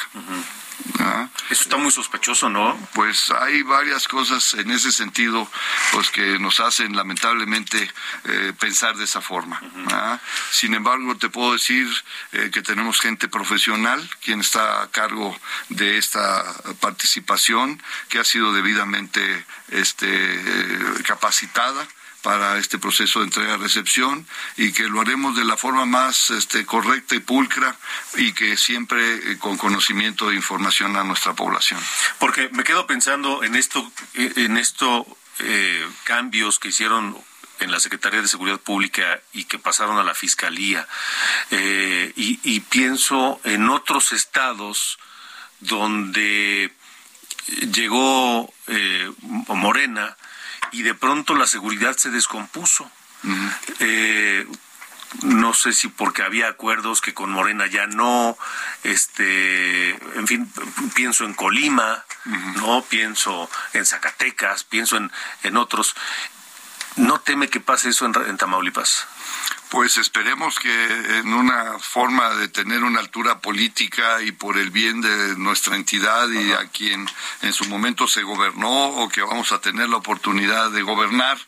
[0.98, 1.28] ¿Ah?
[1.50, 2.76] Eso está muy sospechoso, ¿no?
[2.94, 5.48] Pues hay varias cosas en ese sentido,
[5.92, 7.90] pues que nos hacen lamentablemente
[8.24, 9.60] eh, pensar de esa forma.
[9.90, 10.18] ¿ah?
[10.50, 11.88] Sin embargo, te puedo decir
[12.32, 15.38] eh, que tenemos gente profesional quien está a cargo
[15.68, 16.44] de esta
[16.80, 21.86] participación, que ha sido debidamente este, eh, capacitada
[22.26, 27.14] para este proceso de entrega-recepción y que lo haremos de la forma más este, correcta
[27.14, 27.76] y pulcra
[28.16, 31.78] y que siempre eh, con conocimiento e información a nuestra población.
[32.18, 35.06] Porque me quedo pensando en esto, en esto
[35.38, 37.16] eh, cambios que hicieron
[37.60, 40.84] en la Secretaría de Seguridad Pública y que pasaron a la Fiscalía.
[41.52, 44.98] Eh, y, pienso en otros estados
[45.60, 46.72] donde
[47.70, 49.12] llegó eh,
[49.46, 50.16] Morena
[50.72, 52.90] y de pronto la seguridad se descompuso.
[53.80, 54.46] eh,
[55.22, 58.36] no sé si porque había acuerdos que con Morena ya no,
[58.82, 60.52] este, en fin,
[60.94, 62.04] pienso en Colima,
[62.56, 65.10] no pienso en Zacatecas, pienso en,
[65.42, 65.94] en otros.
[66.96, 69.06] ¿No teme que pase eso en Tamaulipas?
[69.68, 75.00] Pues esperemos que en una forma de tener una altura política y por el bien
[75.00, 77.08] de nuestra entidad y a quien
[77.42, 81.38] en su momento se gobernó o que vamos a tener la oportunidad de gobernar,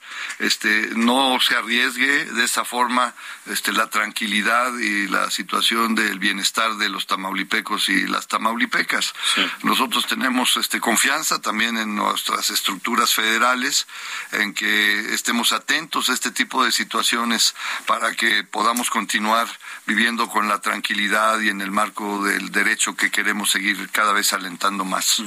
[0.40, 3.14] este no se arriesgue de esa forma
[3.46, 9.14] este la tranquilidad y la situación del bienestar de los tamaulipecos y las tamaulipecas.
[9.62, 13.86] Nosotros tenemos este confianza también en nuestras estructuras federales
[14.32, 17.54] en que estemos atentos a este tipo de situaciones
[17.86, 19.48] para que podamos continuar
[19.86, 24.32] viviendo con la tranquilidad y en el marco del derecho que queremos seguir cada vez
[24.32, 25.22] alentando más.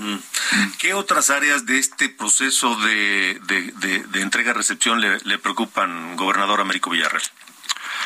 [0.77, 7.23] ¿Qué otras áreas de este proceso de, de, entrega-recepción le, le preocupan, gobernador Américo Villarreal?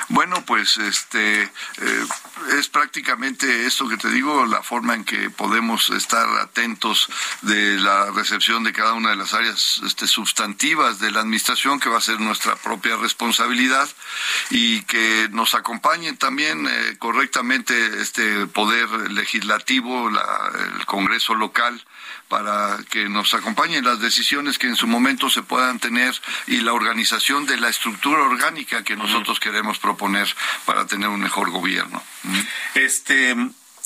[0.10, 2.08] Bueno, pues este eh,
[2.58, 7.10] es prácticamente esto que te digo, la forma en que podemos estar atentos
[7.42, 11.90] de la recepción de cada una de las áreas este, sustantivas de la administración, que
[11.90, 13.90] va a ser nuestra propia responsabilidad,
[14.52, 21.84] y que nos acompañen también eh, correctamente este poder legislativo, el Congreso local,
[22.28, 26.14] para que nos acompañen las decisiones que en su momento se puedan tener
[26.48, 30.28] y la organización de la estructura orgánica que nosotros queremos proponer
[30.66, 32.02] para tener un mejor gobierno.
[32.74, 33.36] Este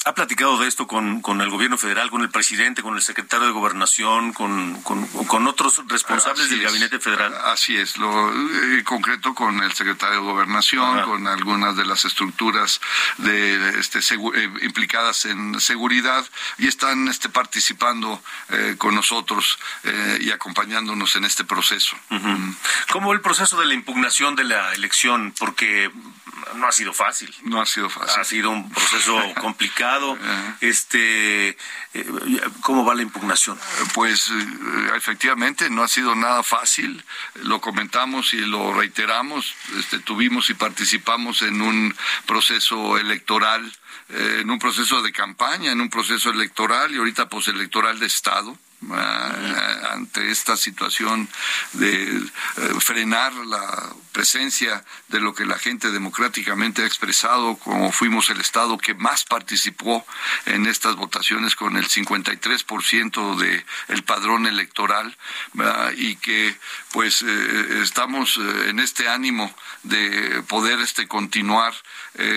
[0.05, 3.47] ¿Ha platicado de esto con, con, el gobierno federal, con el presidente, con el secretario
[3.47, 7.35] de Gobernación, con, con, otros responsables del gabinete federal?
[7.43, 12.79] Así es, lo en concreto con el secretario de Gobernación, con algunas de las estructuras
[13.17, 16.25] de, este, eh, implicadas en seguridad
[16.57, 21.97] y están este, participando eh, con nosotros eh, y acompañándonos en este proceso.
[22.89, 25.33] ¿Cómo el proceso de la impugnación de la elección?
[25.37, 25.91] Porque
[26.55, 27.33] no ha sido fácil.
[27.43, 28.19] No ha sido fácil.
[28.19, 30.17] Ha sido un proceso complicado.
[30.61, 33.59] este, eh, ¿Cómo va la impugnación?
[33.93, 37.03] Pues eh, efectivamente no ha sido nada fácil.
[37.43, 39.55] Lo comentamos y lo reiteramos.
[39.77, 43.71] Este, tuvimos y participamos en un proceso electoral,
[44.09, 48.57] eh, en un proceso de campaña, en un proceso electoral y ahorita postelectoral de Estado
[49.91, 51.27] ante esta situación
[51.73, 52.21] de eh,
[52.79, 58.77] frenar la presencia de lo que la gente democráticamente ha expresado, como fuimos el Estado
[58.77, 60.05] que más participó
[60.45, 65.15] en estas votaciones con el 53% del el padrón electoral
[65.97, 66.57] y que
[66.91, 69.53] pues eh, estamos eh, en este ánimo
[69.83, 71.73] de poder este continuar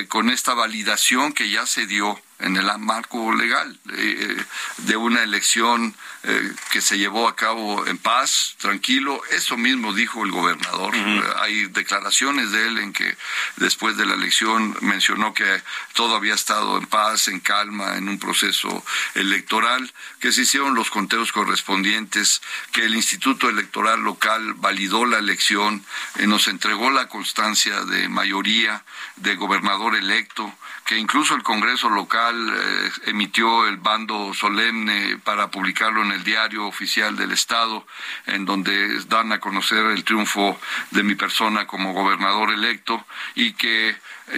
[0.08, 4.36] con esta validación que ya se dio en el marco legal eh,
[4.78, 9.20] de una elección eh, que se llevó a cabo en paz, tranquilo.
[9.30, 10.94] Eso mismo dijo el gobernador.
[11.40, 13.16] Hay declaraciones de él en que
[13.56, 15.62] después de la elección mencionó que
[15.94, 18.84] todo había estado en paz, en calma, en un proceso
[19.14, 25.84] electoral, que se hicieron los conteos correspondientes, que el Instituto Electoral Local validó la elección,
[26.20, 28.84] y nos entregó la constancia de mayoría
[29.16, 30.52] de gobernador electo
[30.84, 36.66] que incluso el Congreso local eh, emitió el bando solemne para publicarlo en el diario
[36.66, 37.86] oficial del Estado,
[38.26, 40.58] en donde dan a conocer el triunfo
[40.90, 43.04] de mi persona como gobernador electo
[43.34, 43.96] y que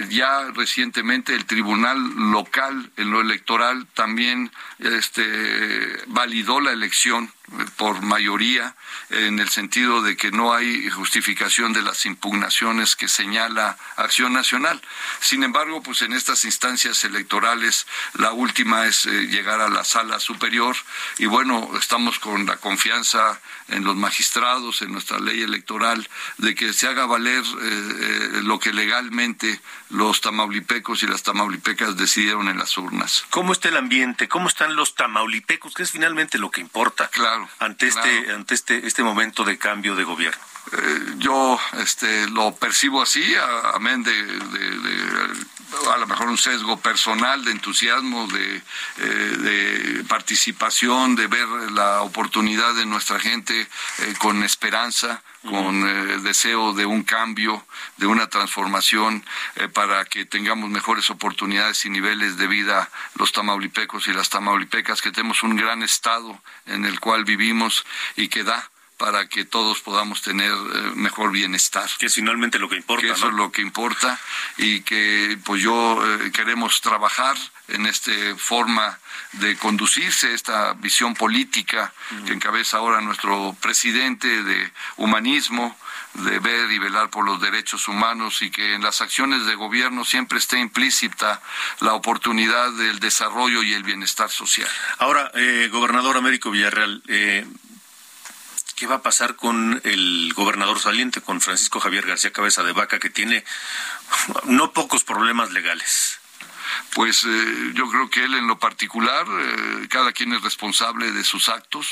[0.09, 1.97] ya recientemente el tribunal
[2.31, 7.31] local en lo electoral también este, validó la elección
[7.77, 8.75] por mayoría
[9.09, 14.81] en el sentido de que no hay justificación de las impugnaciones que señala Acción Nacional.
[15.19, 20.19] Sin embargo, pues en estas instancias electorales la última es eh, llegar a la sala
[20.19, 20.75] superior
[21.17, 26.07] y bueno, estamos con la confianza en los magistrados, en nuestra ley electoral,
[26.37, 29.59] de que se haga valer eh, eh, lo que legalmente
[29.89, 33.25] los tamaulipecos y las tamaulipecas decidieron en las urnas.
[33.29, 34.27] ¿Cómo está el ambiente?
[34.27, 35.73] ¿Cómo están los tamaulipecos?
[35.73, 37.07] Que es finalmente lo que importa.
[37.09, 37.47] Claro.
[37.59, 40.41] Ante este, ante este, este momento de cambio de gobierno.
[40.71, 43.23] Eh, yo este, lo percibo así,
[43.73, 45.45] amén de, de,
[45.93, 48.61] a lo mejor un sesgo personal de entusiasmo, de,
[48.97, 56.23] eh, de participación, de ver la oportunidad de nuestra gente eh, con esperanza, con el
[56.23, 57.65] deseo de un cambio,
[57.97, 59.23] de una transformación
[59.73, 65.11] para que tengamos mejores oportunidades y niveles de vida los tamaulipecos y las tamaulipecas, que
[65.11, 70.21] tenemos un gran estado en el cual vivimos y que da para que todos podamos
[70.21, 71.89] tener eh, mejor bienestar.
[71.99, 73.05] Que es finalmente lo que importa.
[73.05, 74.19] Que eso es lo que importa
[74.57, 77.35] y que pues yo eh, queremos trabajar
[77.67, 78.99] en esta forma
[79.33, 81.93] de conducirse esta visión política
[82.25, 85.75] que encabeza ahora nuestro presidente de humanismo,
[86.13, 90.05] de ver y velar por los derechos humanos y que en las acciones de gobierno
[90.05, 91.41] siempre esté implícita
[91.79, 94.69] la oportunidad del desarrollo y el bienestar social.
[94.99, 97.45] Ahora, eh, gobernador Américo Villarreal, eh,
[98.75, 102.99] ¿qué va a pasar con el gobernador saliente, con Francisco Javier García Cabeza de Vaca,
[102.99, 103.43] que tiene
[104.45, 106.19] no pocos problemas legales?
[106.93, 111.23] pues eh, yo creo que él en lo particular, eh, cada quien es responsable de
[111.23, 111.87] sus actos,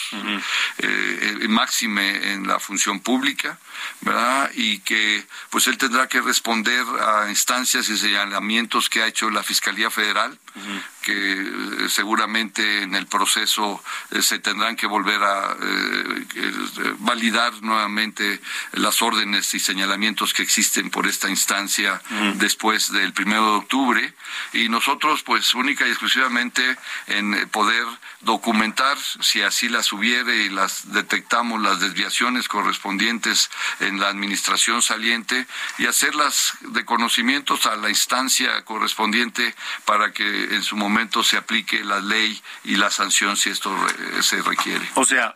[0.78, 3.60] eh, máxime en la función pública,
[4.02, 4.50] ¿verdad?
[4.56, 9.44] Y que pues él tendrá que responder a instancias y señalamientos que ha hecho la
[9.44, 10.38] Fiscalía Federal,
[11.04, 16.26] que eh, seguramente en el proceso eh, se tendrán que volver a eh,
[17.00, 18.40] validar nuevamente
[18.72, 22.02] las órdenes y señalamientos que existen por esta instancia
[22.36, 24.14] después del primero de octubre.
[24.54, 26.78] Y nosotros pues única y exclusivamente
[27.08, 27.86] en poder
[28.22, 33.52] documentar si así las hubiere y las detectamos las desviaciones correspondientes
[33.82, 35.46] en la administración saliente
[35.78, 39.54] y hacerlas de conocimientos a la instancia correspondiente
[39.86, 40.93] para que en su momento
[41.24, 43.76] se aplique la ley y la sanción si esto
[44.22, 44.88] se requiere.
[44.96, 45.36] O sea,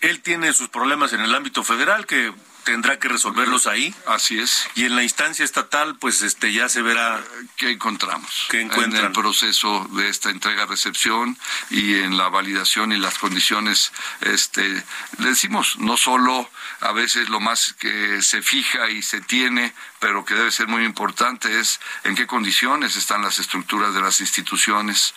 [0.00, 2.32] él tiene sus problemas en el ámbito federal que
[2.66, 3.94] tendrá que resolverlos ahí.
[4.08, 4.68] Así es.
[4.74, 7.22] Y en la instancia estatal, pues este ya se verá
[7.56, 8.48] qué encontramos.
[8.50, 11.38] ¿Qué En el proceso de esta entrega-recepción
[11.70, 14.84] y en la validación y las condiciones, este,
[15.18, 16.50] le decimos, no solo
[16.80, 20.84] a veces lo más que se fija y se tiene, pero que debe ser muy
[20.84, 25.14] importante es en qué condiciones están las estructuras de las instituciones,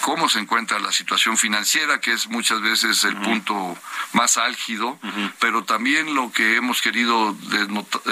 [0.00, 3.76] cómo se encuentra la situación financiera, que es muchas veces el punto
[4.12, 4.98] más álgido,
[5.38, 7.36] pero también lo que hemos querido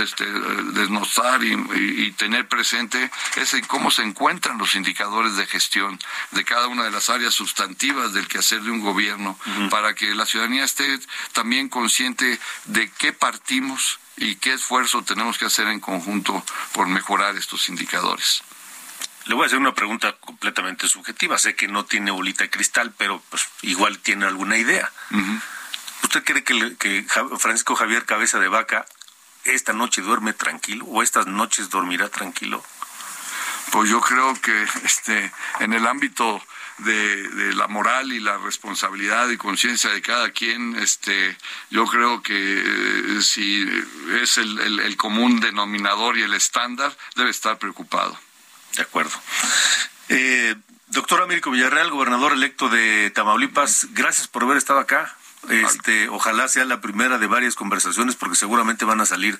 [0.03, 5.97] este, desnotar y, tener presente es en cómo se encuentran los indicadores de gestión
[6.33, 9.39] de cada una de las áreas sustantivas del quehacer de un gobierno,
[9.70, 10.99] para que la ciudadanía esté
[11.33, 17.37] también consciente de qué partimos y qué esfuerzo tenemos que hacer en conjunto por mejorar
[17.37, 18.43] estos indicadores.
[19.27, 21.39] Le voy a hacer una pregunta completamente subjetiva.
[21.39, 24.91] Sé que no tiene bolita de cristal, pero pues igual tiene alguna idea.
[26.05, 27.07] ¿Usted cree que,
[27.39, 28.87] Francisco Javier Cabeza de Vaca
[29.45, 32.63] esta noche duerme tranquilo o estas noches dormirá tranquilo?
[33.73, 36.43] Pues yo creo que este en el ámbito
[36.79, 41.37] de, la moral y la responsabilidad y conciencia de cada quien, este,
[41.71, 43.67] yo creo que eh, si
[44.21, 48.19] es el, común denominador y el estándar, debe estar preocupado.
[48.77, 49.19] De acuerdo.
[50.11, 50.55] Eh,
[50.89, 55.17] doctor Américo Villarreal, gobernador electo de Tamaulipas, gracias por haber estado acá.
[55.51, 59.38] Este, ojalá sea la primera de varias conversaciones porque seguramente van a salir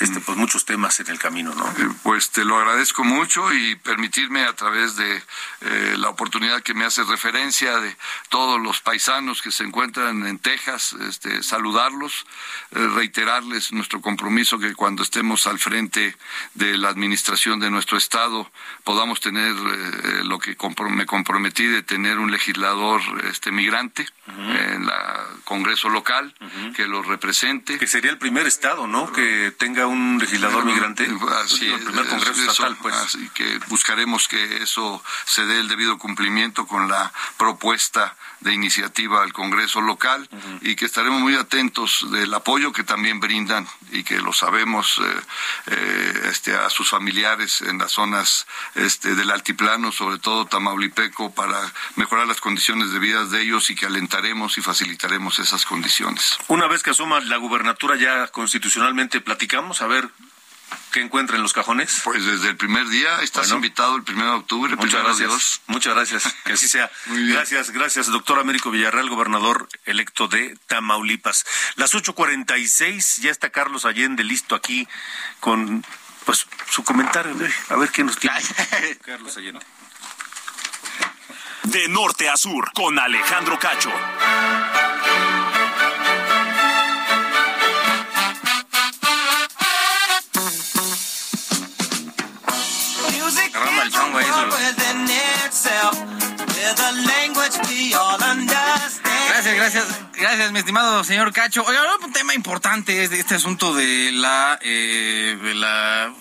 [0.00, 1.66] este, pues muchos temas en el camino, ¿no?
[1.66, 5.22] Eh, pues te lo agradezco mucho y permitirme a través de
[5.60, 7.96] eh, la oportunidad que me hace referencia de
[8.28, 12.26] todos los paisanos que se encuentran en Texas, este, saludarlos,
[12.72, 16.16] eh, reiterarles nuestro compromiso que cuando estemos al frente
[16.54, 18.50] de la administración de nuestro estado
[18.84, 19.54] podamos tener
[20.24, 20.56] lo que
[20.90, 26.34] me comprometí de tener un legislador este migrante en la Congreso local
[26.74, 27.78] que lo represente.
[27.78, 29.12] Que sería el primer estado, ¿no?
[29.12, 31.08] Que tenga un legislador migrante.
[31.44, 32.94] Así es, el primer Congreso estatal, pues.
[32.94, 39.22] Así que buscaremos que eso se dé el debido cumplimiento con la propuesta de iniciativa
[39.22, 40.28] al Congreso local
[40.62, 45.20] y que estaremos muy atentos del apoyo que también brindan y que lo sabemos eh,
[45.66, 51.60] eh, este, a sus familiares en las zonas este, del altiplano, sobre todo Tamaulipeco, para
[51.96, 56.38] mejorar las condiciones de vida de ellos y que alentaremos y facilitaremos esas condiciones.
[56.48, 60.08] Una vez que asuma la gubernatura ya constitucionalmente platicamos, a ver
[60.92, 62.00] ¿Qué encuentra en los cajones?
[62.04, 64.74] Pues desde el primer día, estás invitado el primero de octubre.
[64.76, 65.60] Muchas gracias.
[65.66, 66.34] Muchas gracias.
[66.44, 66.90] Que así sea.
[67.06, 71.44] Gracias, gracias, doctor Américo Villarreal, gobernador electo de Tamaulipas.
[71.76, 74.88] Las 8.46, ya está Carlos Allende listo aquí
[75.40, 75.84] con
[76.24, 77.34] pues su comentario.
[77.68, 78.38] A ver qué nos tiene.
[79.04, 79.64] Carlos Allende.
[81.64, 83.92] De norte a sur, con Alejandro Cacho.
[99.28, 101.62] Gracias, gracias, gracias, mi estimado señor Cacho.
[101.64, 106.12] Oiga, un tema importante es de este asunto de la, eh, de la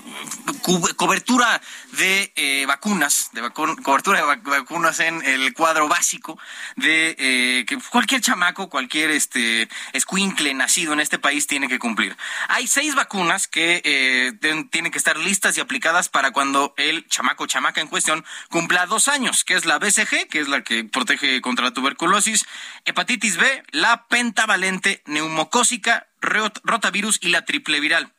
[0.96, 1.62] cobertura
[1.94, 6.40] de eh, vacunas, de cobertura de vacunas en el cuadro básico
[6.76, 12.16] de eh, que cualquier chamaco, cualquier este escuincle nacido en este país tiene que cumplir.
[12.48, 14.34] Hay seis vacunas que eh,
[14.72, 19.08] tienen que estar listas y aplicadas para cuando el chamaco chamaca en cuestión cumpla dos
[19.08, 22.46] años, que es la BCG, que es la que protege contra la tuberculosis,
[22.86, 28.12] hepatitis B, la pentavalente neumocócica, rotavirus y la triple viral.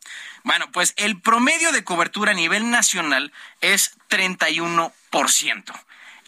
[0.49, 4.93] Bueno, pues el promedio de cobertura a nivel nacional es 31%.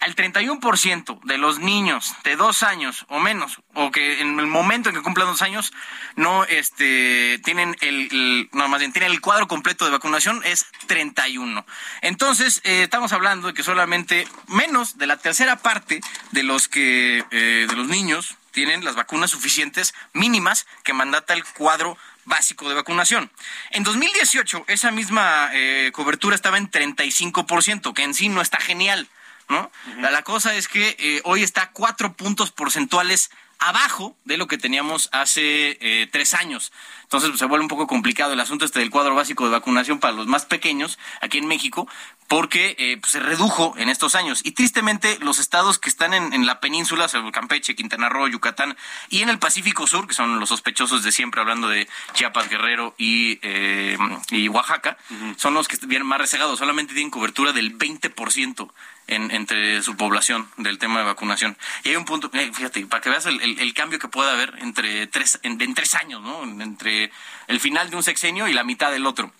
[0.00, 4.90] Al 31% de los niños de dos años o menos, o que en el momento
[4.90, 5.72] en que cumplan dos años,
[6.16, 11.64] no este, tienen el, no, más bien, tienen el cuadro completo de vacunación, es 31.
[12.02, 16.02] Entonces, eh, estamos hablando de que solamente menos de la tercera parte
[16.32, 21.44] de los que, eh, de los niños tienen las vacunas suficientes mínimas que mandata el
[21.44, 21.96] cuadro
[22.30, 23.30] básico de vacunación.
[23.72, 29.08] En 2018, esa misma eh, cobertura estaba en 35%, que en sí no está genial,
[29.50, 29.70] ¿no?
[29.98, 33.30] la, cosa es que eh, hoy está cuatro puntos porcentuales
[33.60, 36.72] abajo de lo que teníamos hace eh, tres años.
[37.02, 40.00] Entonces pues, se vuelve un poco complicado el asunto este del cuadro básico de vacunación
[40.00, 41.86] para los más pequeños aquí en México,
[42.26, 44.40] porque eh, pues, se redujo en estos años.
[44.44, 48.76] Y tristemente los estados que están en, la península, Campeche, Quintana Roo, Yucatán
[49.08, 52.94] y en el Pacífico Sur, que son los sospechosos de siempre, hablando de Chiapas, Guerrero
[52.96, 53.98] y, eh,
[54.30, 54.96] y Oaxaca,
[55.36, 56.58] son los que vienen más resegados.
[56.58, 58.70] Solamente tienen cobertura del 20%
[59.06, 61.56] en, entre su población del tema de vacunación.
[61.84, 65.06] Y hay un punto, eh, fíjate, para que veas el, cambio que puede haber entre
[65.06, 66.42] tres, en, en tres años, ¿no?
[66.62, 67.10] Entre
[67.48, 69.32] el final de un sexenio y la mitad del otro.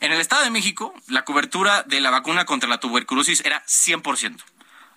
[0.00, 4.36] En el Estado de México, la cobertura de la vacuna contra la tuberculosis era 100%.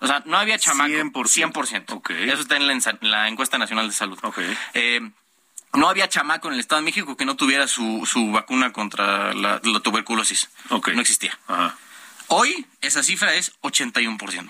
[0.00, 0.92] O sea, no había chamaco.
[0.92, 1.12] 100%.
[1.52, 2.10] 100%.
[2.32, 4.18] Eso está en la, encuesta nacional de salud.
[4.74, 5.00] Eh,
[5.74, 9.32] no había chamaco en el Estado de México que no tuviera su, su vacuna contra
[9.34, 10.50] la, tuberculosis.
[10.70, 11.38] No existía.
[12.28, 14.48] Hoy esa cifra es 81%.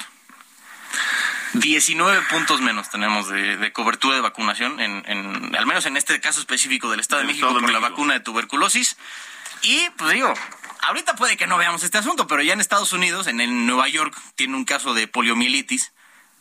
[1.55, 6.91] 19 puntos menos tenemos de, cobertura de vacunación, en, al menos en este caso específico
[6.91, 8.97] del Estado de México, con la vacuna de tuberculosis.
[9.63, 10.33] Y, pues digo,
[10.81, 13.89] ahorita puede que no veamos este asunto, pero ya en Estados Unidos, en el Nueva
[13.89, 15.93] York, tiene un caso de poliomielitis,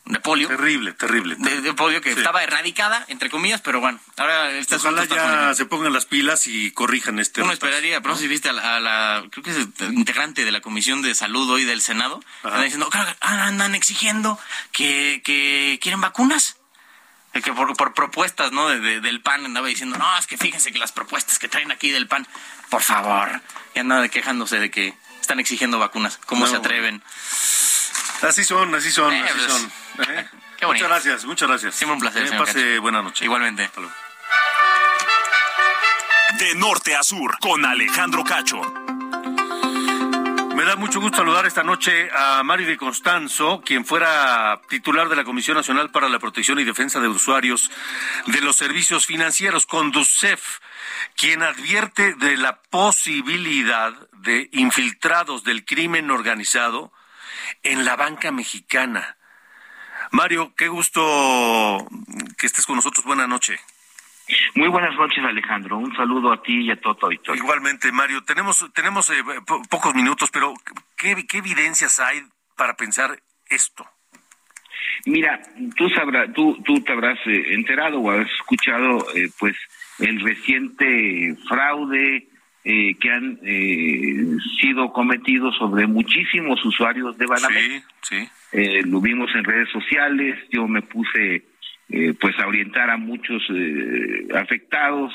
[0.06, 0.47] de polio.
[0.47, 1.36] Terrible, terrible.
[1.38, 5.93] De, polio que estaba erradicada, entre comillas, pero bueno, ahora este Ojalá ya se pongan
[5.93, 7.41] las pilas y corrijan este.
[7.41, 10.62] Uno esperaría, pero no si viste a la, creo que es el integrante de la
[10.62, 12.89] Comisión de Salud hoy del Senado, andan diciendo,
[13.22, 14.39] andan exigiendo
[14.72, 16.58] que, que quieren vacunas
[17.39, 18.68] que por, por propuestas, ¿no?
[18.68, 22.08] del PAN andaba diciendo, no, es que fíjense que las propuestas que traen aquí del
[22.08, 22.28] PAN,
[22.70, 23.41] por favor,
[23.74, 26.20] y andaba quejándose de que están exigiendo vacunas.
[26.26, 27.02] ¿Cómo se atreven?
[28.22, 30.16] Así son, así son, eh, así pues, son.
[30.16, 30.30] ¿eh?
[30.58, 30.86] Qué bonito.
[30.86, 31.76] Muchas gracias, muchas gracias.
[31.76, 32.30] Siempre un placer.
[32.30, 33.26] Que pase buena noche.
[33.26, 33.70] Igualmente.
[36.38, 38.62] De norte a sur, con Alejandro Cacho.
[40.56, 45.16] Me da mucho gusto saludar esta noche a Mario de Constanzo, quien fuera titular de
[45.16, 47.72] la Comisión Nacional para la Protección y Defensa de Usuarios
[48.28, 50.60] de los Servicios Financieros, Conducef,
[51.16, 56.92] quien advierte de la posibilidad de infiltrados del crimen organizado
[57.64, 59.18] en la banca mexicana.
[60.12, 61.88] Mario, qué gusto
[62.38, 63.05] que estés con nosotros.
[63.05, 63.59] Buenas noches.
[64.55, 65.78] Muy buenas noches, Alejandro.
[65.78, 67.43] Un saludo a ti y a todo tu auditorio.
[67.43, 68.24] Igualmente, Mario.
[68.24, 69.24] Tenemos, tenemos eh,
[69.70, 70.53] pocos minutos, pero
[70.97, 72.22] ¿qué, evidencias hay
[72.55, 73.86] para pensar esto?
[75.05, 75.41] Mira,
[75.76, 79.55] tú sabrás, tú, tú te habrás eh, enterado o has escuchado, eh, pues,
[79.99, 82.28] el reciente fraude
[82.64, 83.39] que han
[84.59, 87.86] sido cometidos sobre muchísimos usuarios de Banamex.
[88.01, 88.82] Sí, sí.
[88.86, 90.38] lo vimos en redes sociales.
[90.51, 91.43] Yo me puse
[91.93, 95.14] eh, pues a orientar a muchos eh, afectados.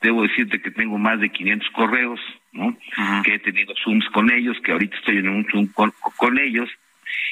[0.00, 2.20] Debo decirte que tengo más de 500 correos,
[2.52, 2.76] ¿no?
[3.24, 6.68] Que he tenido Zooms con ellos, que ahorita estoy en un Zoom con, ellos.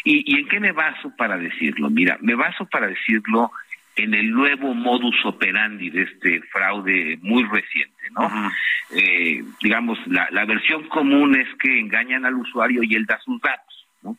[0.05, 1.89] ¿Y, ¿Y en qué me baso para decirlo?
[1.89, 3.51] Mira, me baso para decirlo
[3.97, 8.51] en el nuevo modus operandi de este fraude muy reciente, ¿no?
[8.91, 13.41] eh, digamos, la, la versión común es que engañan al usuario y él da sus
[13.41, 14.17] datos, ¿no?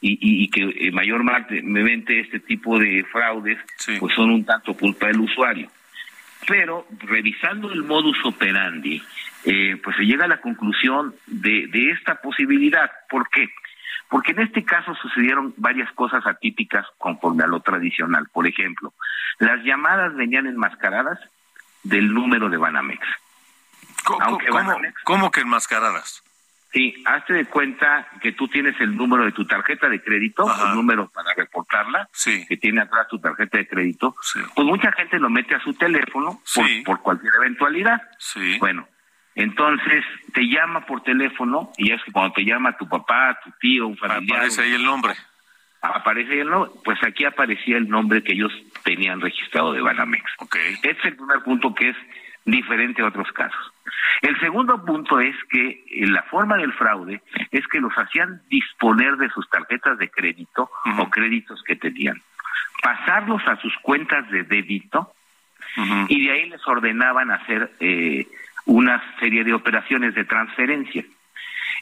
[0.00, 3.58] y, y, que eh, mayormente este tipo de fraudes
[3.98, 5.70] pues son un tanto culpa del usuario.
[6.46, 9.02] Pero revisando el modus operandi,
[9.46, 12.90] eh, pues se llega a la conclusión de, de esta posibilidad.
[13.08, 13.48] ¿Por qué?
[13.48, 13.70] Porque
[14.26, 18.26] en este caso sucedieron varias cosas atípicas conforme a lo tradicional.
[18.32, 18.92] Por ejemplo,
[19.38, 21.18] las llamadas venían enmascaradas
[21.82, 23.06] del número de Banamex.
[24.04, 24.38] ¿Cómo,
[25.04, 26.22] ¿cómo que enmascaradas?
[26.74, 30.74] Sí, hazte de cuenta que tú tienes el número de tu tarjeta de crédito, el
[30.74, 32.08] número para reportarla,
[32.48, 34.16] que tiene atrás tu tarjeta de crédito.
[34.56, 36.40] Pues mucha gente lo mete a su teléfono
[36.84, 38.02] por, cualquier eventualidad.
[38.58, 38.88] Bueno,
[39.34, 43.86] Entonces te llama por teléfono y es que cuando te llama tu papá, tu tío,
[43.86, 44.38] un familiar.
[44.38, 45.14] Aparece ahí el nombre.
[45.82, 46.70] Aparece el nombre.
[46.84, 48.52] Pues aquí aparecía el nombre que ellos
[48.84, 50.24] tenían registrado de Banamex.
[50.38, 50.74] Okay.
[50.74, 51.96] Este es el primer punto que es
[52.44, 53.72] diferente a otros casos.
[54.22, 57.20] El segundo punto es que eh, la forma del fraude
[57.50, 62.22] es que los hacían disponer de sus tarjetas de crédito o créditos que tenían,
[62.82, 65.12] pasarlos a sus cuentas de débito
[66.08, 68.26] y de ahí les ordenaban hacer eh,
[68.66, 71.04] una serie de operaciones de transferencia.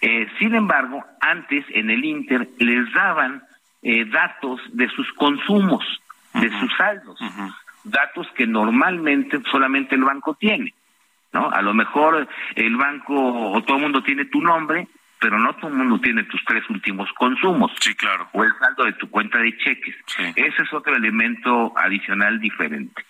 [0.00, 3.42] Eh, sin embargo, antes en el Inter les daban
[3.82, 5.84] eh, datos de sus consumos,
[6.34, 7.20] de sus saldos,
[7.84, 10.74] datos que normalmente solamente el banco tiene.
[11.32, 11.50] ¿no?
[11.50, 13.14] A lo mejor el banco
[13.52, 14.88] o todo el mundo tiene tu nombre,
[15.22, 17.70] pero no todo el mundo tiene tus tres últimos consumos.
[17.78, 18.28] Sí, claro.
[18.32, 19.94] O el saldo de tu cuenta de cheques.
[20.34, 23.04] Ese es otro elemento adicional diferente.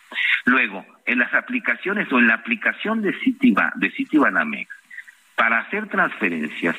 [0.44, 4.70] Luego, en las aplicaciones o en la aplicación de Citibank, de Citibanamex,
[5.36, 6.76] para hacer transferencias,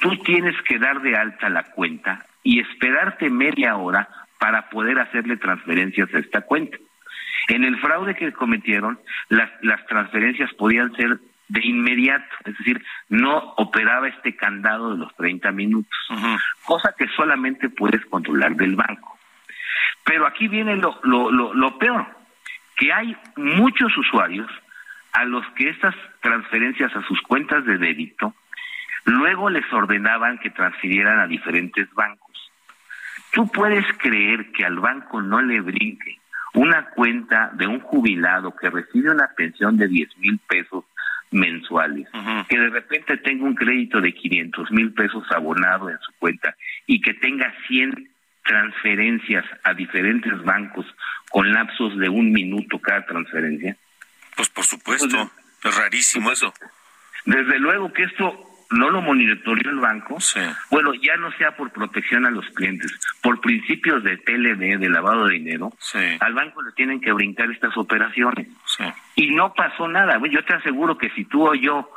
[0.00, 4.08] tú tienes que dar de alta la cuenta y esperarte media hora
[4.40, 6.76] para poder hacerle transferencias a esta cuenta.
[7.46, 11.20] En el fraude que cometieron, las, las transferencias podían ser
[11.52, 15.98] de inmediato, es decir, no operaba este candado de los 30 minutos,
[16.64, 19.18] cosa que solamente puedes controlar del banco.
[20.02, 22.06] Pero aquí viene lo, lo, lo, lo peor,
[22.76, 24.50] que hay muchos usuarios
[25.12, 28.34] a los que estas transferencias a sus cuentas de débito
[29.04, 32.50] luego les ordenaban que transfirieran a diferentes bancos.
[33.32, 36.18] Tú puedes creer que al banco no le brinque
[36.54, 40.84] una cuenta de un jubilado que recibe una pensión de 10 mil pesos
[41.32, 42.08] mensuales,
[42.48, 46.54] que de repente tenga un crédito de 500 mil pesos abonado en su cuenta
[46.86, 48.10] y que tenga 100
[48.44, 50.86] transferencias a diferentes bancos
[51.30, 53.76] con lapsos de un minuto cada transferencia?
[54.36, 55.30] Pues por supuesto,
[55.64, 56.52] es rarísimo eso.
[57.24, 60.18] Desde luego que esto no lo monitoreó el banco,
[60.70, 62.92] bueno, ya no sea por protección a los clientes,
[63.22, 65.72] por principios de TLD, de lavado de dinero,
[66.20, 68.48] al banco le tienen que brincar estas operaciones.
[69.14, 70.20] Y no pasó nada.
[70.30, 71.90] Yo te aseguro que si tú o yo,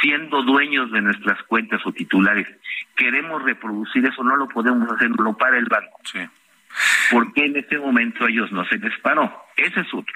[0.00, 2.46] siendo dueños de nuestras cuentas o titulares,
[2.96, 6.00] queremos reproducir eso, no lo podemos hacer, lo para el banco.
[7.10, 9.46] ¿Por qué en ese momento ellos no se les paró?
[9.56, 10.14] Ese es otro.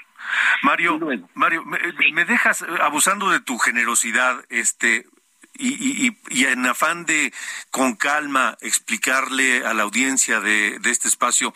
[0.62, 0.98] Mario,
[1.34, 1.78] Mario, me,
[2.12, 5.04] me, dejas eh, abusando de tu generosidad, este,
[5.56, 7.32] y, y, y, en afán de
[7.70, 11.54] con calma explicarle a la audiencia de, de, este espacio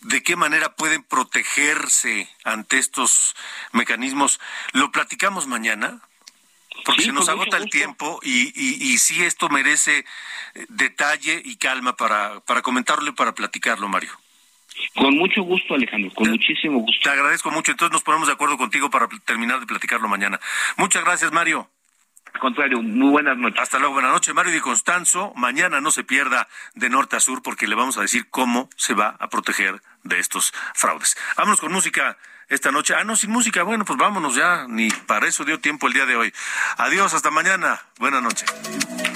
[0.00, 3.36] de qué manera pueden protegerse ante estos
[3.72, 4.40] mecanismos,
[4.72, 6.00] lo platicamos mañana.
[6.84, 10.04] Porque se nos agota el tiempo y, y, y sí esto merece
[10.54, 14.12] eh, detalle y calma para, para comentarlo y para platicarlo, Mario.
[14.94, 17.00] Con mucho gusto, Alejandro, con muchísimo gusto.
[17.02, 17.72] Te agradezco mucho.
[17.72, 20.38] Entonces nos ponemos de acuerdo contigo para terminar de platicarlo mañana.
[20.76, 21.70] Muchas gracias, Mario.
[22.36, 23.58] Al contrario, muy buenas noches.
[23.62, 25.32] Hasta luego, buenas noches, Mario Di Constanzo.
[25.36, 28.92] Mañana no se pierda de norte a sur porque le vamos a decir cómo se
[28.92, 31.16] va a proteger de estos fraudes.
[31.38, 32.18] Vámonos con música
[32.50, 32.94] esta noche.
[32.94, 33.62] Ah, no, sin música.
[33.62, 34.66] Bueno, pues vámonos ya.
[34.68, 36.34] Ni para eso dio tiempo el día de hoy.
[36.76, 37.80] Adiós, hasta mañana.
[37.98, 39.15] Buenas noches.